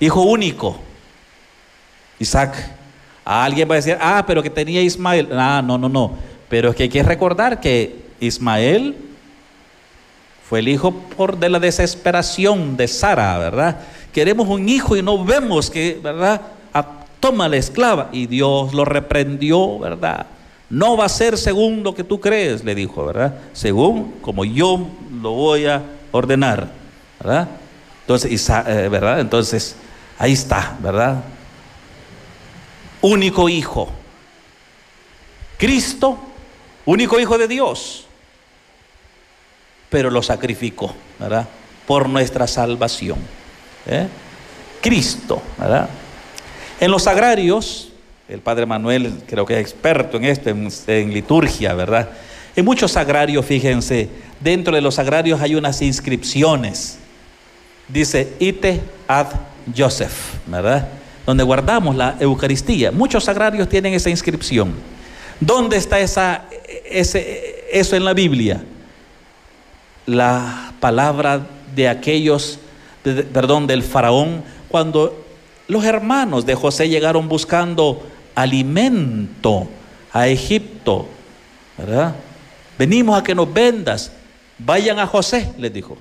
Hijo 0.00 0.22
único. 0.22 0.78
Isaac. 2.18 2.54
alguien 3.24 3.68
va 3.68 3.74
a 3.74 3.76
decir, 3.76 3.96
ah, 4.00 4.24
pero 4.26 4.42
que 4.42 4.50
tenía 4.50 4.80
Ismael. 4.80 5.28
Ah, 5.32 5.62
no, 5.64 5.78
no, 5.78 5.88
no. 5.88 6.16
Pero 6.48 6.70
es 6.70 6.76
que 6.76 6.84
hay 6.84 6.88
que 6.88 7.02
recordar 7.02 7.60
que 7.60 7.96
Ismael 8.20 8.96
fue 10.48 10.60
el 10.60 10.68
hijo 10.68 10.92
por 10.92 11.38
de 11.38 11.48
la 11.48 11.58
desesperación 11.58 12.76
de 12.76 12.88
Sara, 12.88 13.38
¿verdad? 13.38 13.80
Queremos 14.12 14.48
un 14.48 14.68
hijo 14.68 14.96
y 14.96 15.02
no 15.02 15.24
vemos 15.24 15.70
que, 15.70 15.98
¿verdad? 16.02 16.40
toma 17.22 17.48
la 17.48 17.56
esclava. 17.56 18.10
Y 18.12 18.26
Dios 18.26 18.74
lo 18.74 18.84
reprendió, 18.84 19.78
¿verdad? 19.78 20.26
No 20.68 20.96
va 20.96 21.06
a 21.06 21.08
ser 21.08 21.38
según 21.38 21.82
lo 21.82 21.94
que 21.94 22.04
tú 22.04 22.20
crees, 22.20 22.64
le 22.64 22.74
dijo, 22.74 23.06
¿verdad? 23.06 23.38
Según 23.52 24.14
como 24.20 24.44
yo 24.44 24.88
lo 25.22 25.30
voy 25.30 25.66
a 25.66 25.82
ordenar, 26.10 26.70
¿verdad? 27.20 27.48
Entonces, 28.02 28.50
eh, 28.50 28.88
¿verdad? 28.90 29.20
Entonces, 29.20 29.76
ahí 30.18 30.32
está, 30.32 30.76
¿verdad? 30.82 31.22
Único 33.00 33.48
hijo. 33.48 33.88
Cristo, 35.58 36.18
único 36.84 37.20
hijo 37.20 37.38
de 37.38 37.46
Dios, 37.46 38.06
pero 39.92 40.10
lo 40.10 40.22
sacrificó, 40.22 40.94
¿verdad? 41.20 41.46
Por 41.86 42.08
nuestra 42.08 42.46
salvación. 42.46 43.18
¿eh? 43.86 44.08
Cristo, 44.80 45.42
¿verdad? 45.58 45.88
En 46.80 46.90
los 46.90 47.06
agrarios, 47.06 47.92
el 48.26 48.40
padre 48.40 48.64
Manuel 48.64 49.12
creo 49.28 49.44
que 49.44 49.54
es 49.54 49.60
experto 49.60 50.16
en 50.16 50.24
esto, 50.24 50.48
en, 50.48 51.12
liturgia, 51.12 51.74
¿verdad? 51.74 52.08
En 52.56 52.64
muchos 52.64 52.96
agrarios, 52.96 53.44
fíjense, 53.44 54.08
dentro 54.40 54.74
de 54.74 54.80
los 54.80 54.98
agrarios 54.98 55.42
hay 55.42 55.54
unas 55.54 55.82
inscripciones. 55.82 56.98
Dice, 57.86 58.32
ite 58.38 58.80
ad 59.06 59.26
Joseph, 59.76 60.36
¿verdad? 60.46 60.88
Donde 61.26 61.44
guardamos 61.44 61.94
la 61.94 62.16
Eucaristía. 62.18 62.90
Muchos 62.90 63.28
agrarios 63.28 63.68
tienen 63.68 63.92
esa 63.92 64.08
inscripción. 64.08 64.72
¿Dónde 65.38 65.76
está 65.76 66.00
esa, 66.00 66.46
ese, 66.88 67.66
eso 67.70 67.94
en 67.94 68.06
la 68.06 68.14
Biblia? 68.14 68.62
La 70.06 70.72
palabra 70.80 71.46
de 71.74 71.88
aquellos, 71.88 72.58
perdón, 73.02 73.66
del 73.66 73.82
faraón, 73.82 74.42
cuando 74.68 75.24
los 75.68 75.84
hermanos 75.84 76.44
de 76.46 76.54
José 76.54 76.88
llegaron 76.88 77.28
buscando 77.28 78.06
alimento 78.34 79.68
a 80.12 80.28
Egipto, 80.28 81.08
¿verdad? 81.78 82.14
Venimos 82.78 83.18
a 83.18 83.22
que 83.22 83.34
nos 83.34 83.52
vendas. 83.52 84.12
Vayan 84.58 84.98
a 84.98 85.06
José, 85.06 85.52
les 85.58 85.72
dijo. 85.72 85.96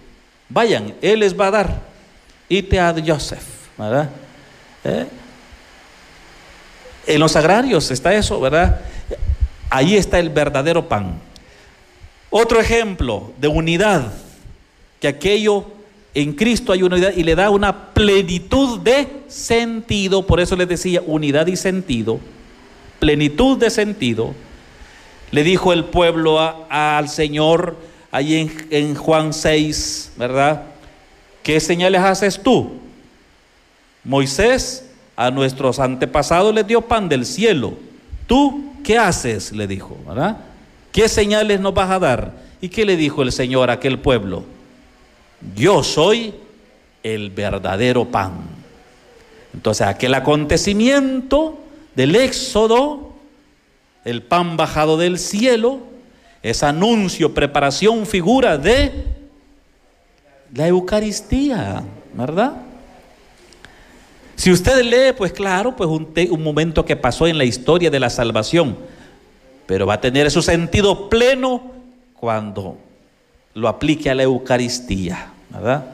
Vayan, 0.50 0.94
él 1.02 1.20
les 1.20 1.40
va 1.40 1.48
a 1.48 1.52
dar. 1.52 1.82
Ite 2.50 2.80
a 2.80 2.94
Joseph, 3.06 3.44
¿verdad? 3.78 4.10
¿Eh? 4.84 5.06
En 7.08 7.20
los 7.20 7.36
agrarios 7.36 7.90
está 7.92 8.14
eso, 8.14 8.40
¿verdad? 8.40 8.82
Ahí 9.70 9.96
está 9.96 10.20
el 10.20 10.30
verdadero 10.30 10.88
pan. 10.88 11.20
Otro 12.34 12.62
ejemplo 12.62 13.34
de 13.40 13.50
unidad, 13.50 14.14
que 15.02 15.10
aquello 15.10 15.66
en 16.14 16.32
Cristo 16.32 16.72
hay 16.72 16.82
unidad 16.82 17.12
y 17.14 17.24
le 17.24 17.36
da 17.36 17.50
una 17.50 17.94
plenitud 17.94 18.80
de 18.80 19.24
sentido, 19.28 20.26
por 20.26 20.40
eso 20.40 20.56
les 20.56 20.70
decía 20.70 21.02
unidad 21.06 21.48
y 21.48 21.58
sentido, 21.58 22.22
plenitud 23.00 23.58
de 23.58 23.70
sentido. 23.70 24.34
Le 25.32 25.44
dijo 25.44 25.74
el 25.74 25.84
pueblo 25.84 26.40
al 26.70 27.10
Señor 27.10 27.76
ahí 28.12 28.36
en, 28.38 28.68
en 28.70 28.96
Juan 28.96 29.34
6, 29.34 30.14
¿verdad? 30.16 30.64
¿Qué 31.44 31.60
señales 31.60 32.02
haces 32.02 32.42
tú? 32.42 32.80
Moisés 34.06 34.90
a 35.18 35.32
nuestros 35.32 35.80
antepasados 35.80 36.56
les 36.56 36.66
dio 36.66 36.82
pan 36.82 37.10
del 37.10 37.26
cielo. 37.26 37.74
¿Tú 38.26 38.72
qué 38.86 38.98
haces? 38.98 39.52
Le 39.52 39.68
dijo, 39.68 39.98
¿verdad? 40.08 40.38
¿Qué 40.92 41.08
señales 41.08 41.60
nos 41.60 41.74
vas 41.74 41.90
a 41.90 42.00
dar? 42.00 42.34
¿Y 42.60 42.70
qué 42.70 42.86
le 42.86 42.98
dijo 42.98 43.22
el 43.22 43.32
Señor 43.32 43.70
a 43.70 43.74
aquel 43.74 44.00
pueblo? 44.00 44.44
yo 45.56 45.84
soy 45.84 46.34
el 47.04 47.30
verdadero 47.32 48.06
pan. 48.06 48.34
Entonces 49.54 49.88
aquel 49.88 50.14
acontecimiento 50.14 51.60
del 51.96 52.16
éxodo, 52.16 53.14
el 54.06 54.22
pan 54.22 54.56
bajado 54.56 54.98
del 54.98 55.20
cielo, 55.20 55.80
es 56.44 56.64
anuncio, 56.64 57.34
preparación, 57.34 58.06
figura 58.06 58.58
de 58.58 59.06
la 60.54 60.68
Eucaristía, 60.68 61.84
¿verdad? 62.14 62.54
Si 64.36 64.52
usted 64.52 64.82
lee, 64.84 65.14
pues 65.16 65.34
claro, 65.34 65.76
pues 65.76 65.88
un, 65.88 66.12
un, 66.32 66.44
momento 66.44 66.84
que 66.84 66.96
pasó 66.96 67.28
en 67.28 67.38
la 67.38 67.44
historia 67.44 67.92
de 67.92 68.00
la 68.00 68.10
salvación, 68.10 68.76
pero 69.72 69.86
va 69.88 69.94
a 69.94 70.02
tener 70.02 70.30
su 70.30 70.42
sentido 70.42 71.08
pleno 71.08 71.62
cuando 72.20 72.78
lo 73.54 73.70
aplique 73.70 74.10
a 74.10 74.16
la 74.16 74.24
Eucaristía, 74.24 75.32
¿verdad? 75.50 75.86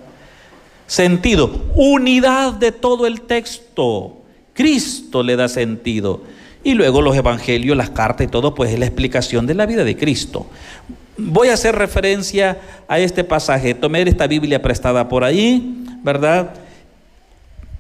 Sentido, 0.87 1.65
unidad 1.75 2.53
de 2.53 2.71
todo 2.71 3.05
el 3.05 3.21
texto. 3.21 4.17
Cristo 4.55 5.21
le 5.21 5.35
da 5.35 5.47
sentido. 5.47 6.23
Y 6.63 6.73
luego 6.73 7.03
los 7.03 7.15
evangelios, 7.15 7.77
las 7.77 7.91
cartas 7.91 8.25
y 8.25 8.31
todo, 8.31 8.55
pues 8.55 8.73
es 8.73 8.79
la 8.79 8.87
explicación 8.87 9.45
de 9.45 9.53
la 9.53 9.67
vida 9.67 9.83
de 9.83 9.95
Cristo. 9.95 10.47
Voy 11.15 11.49
a 11.49 11.53
hacer 11.53 11.75
referencia 11.75 12.57
a 12.87 12.97
este 12.97 13.23
pasaje. 13.23 13.75
Tomé 13.75 14.01
esta 14.01 14.25
Biblia 14.25 14.59
prestada 14.59 15.07
por 15.07 15.23
ahí, 15.23 15.85
¿verdad? 16.01 16.55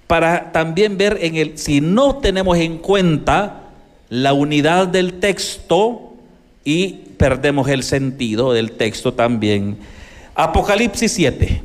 Para 0.05 0.51
también 0.51 0.95
ver 0.95 1.17
en 1.21 1.37
el, 1.37 1.57
si 1.57 1.81
no 1.81 2.17
tenemos 2.17 2.55
en 2.59 2.77
cuenta 2.77 3.63
la 4.09 4.33
unidad 4.33 4.87
del 4.87 5.19
texto 5.19 6.13
y 6.63 6.89
perdemos 7.17 7.67
el 7.69 7.83
sentido 7.83 8.53
del 8.53 8.71
texto 8.73 9.13
también. 9.13 9.77
Apocalipsis 10.35 11.11
7, 11.11 11.63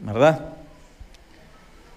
¿verdad? 0.00 0.46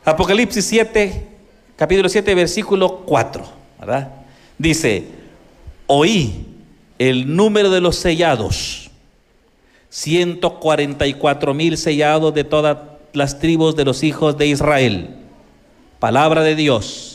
Apocalipsis 0.04 0.66
7, 0.66 1.28
capítulo 1.76 2.08
7, 2.08 2.36
versículo 2.36 2.98
4, 3.06 3.44
¿verdad? 3.80 4.12
Dice, 4.58 5.06
oí 5.88 6.46
el 7.00 7.36
número 7.36 7.70
de 7.70 7.82
los 7.82 7.98
sellados, 7.98 8.90
144 9.90 11.54
mil 11.54 11.78
sellados 11.78 12.34
de 12.34 12.44
toda 12.44 12.98
las 13.14 13.40
tribus 13.40 13.76
de 13.76 13.86
los 13.86 14.04
hijos 14.04 14.38
de 14.38 14.48
Israel. 14.48 15.16
Palabra 16.00 16.44
de 16.44 16.56
Dios. 16.56 17.15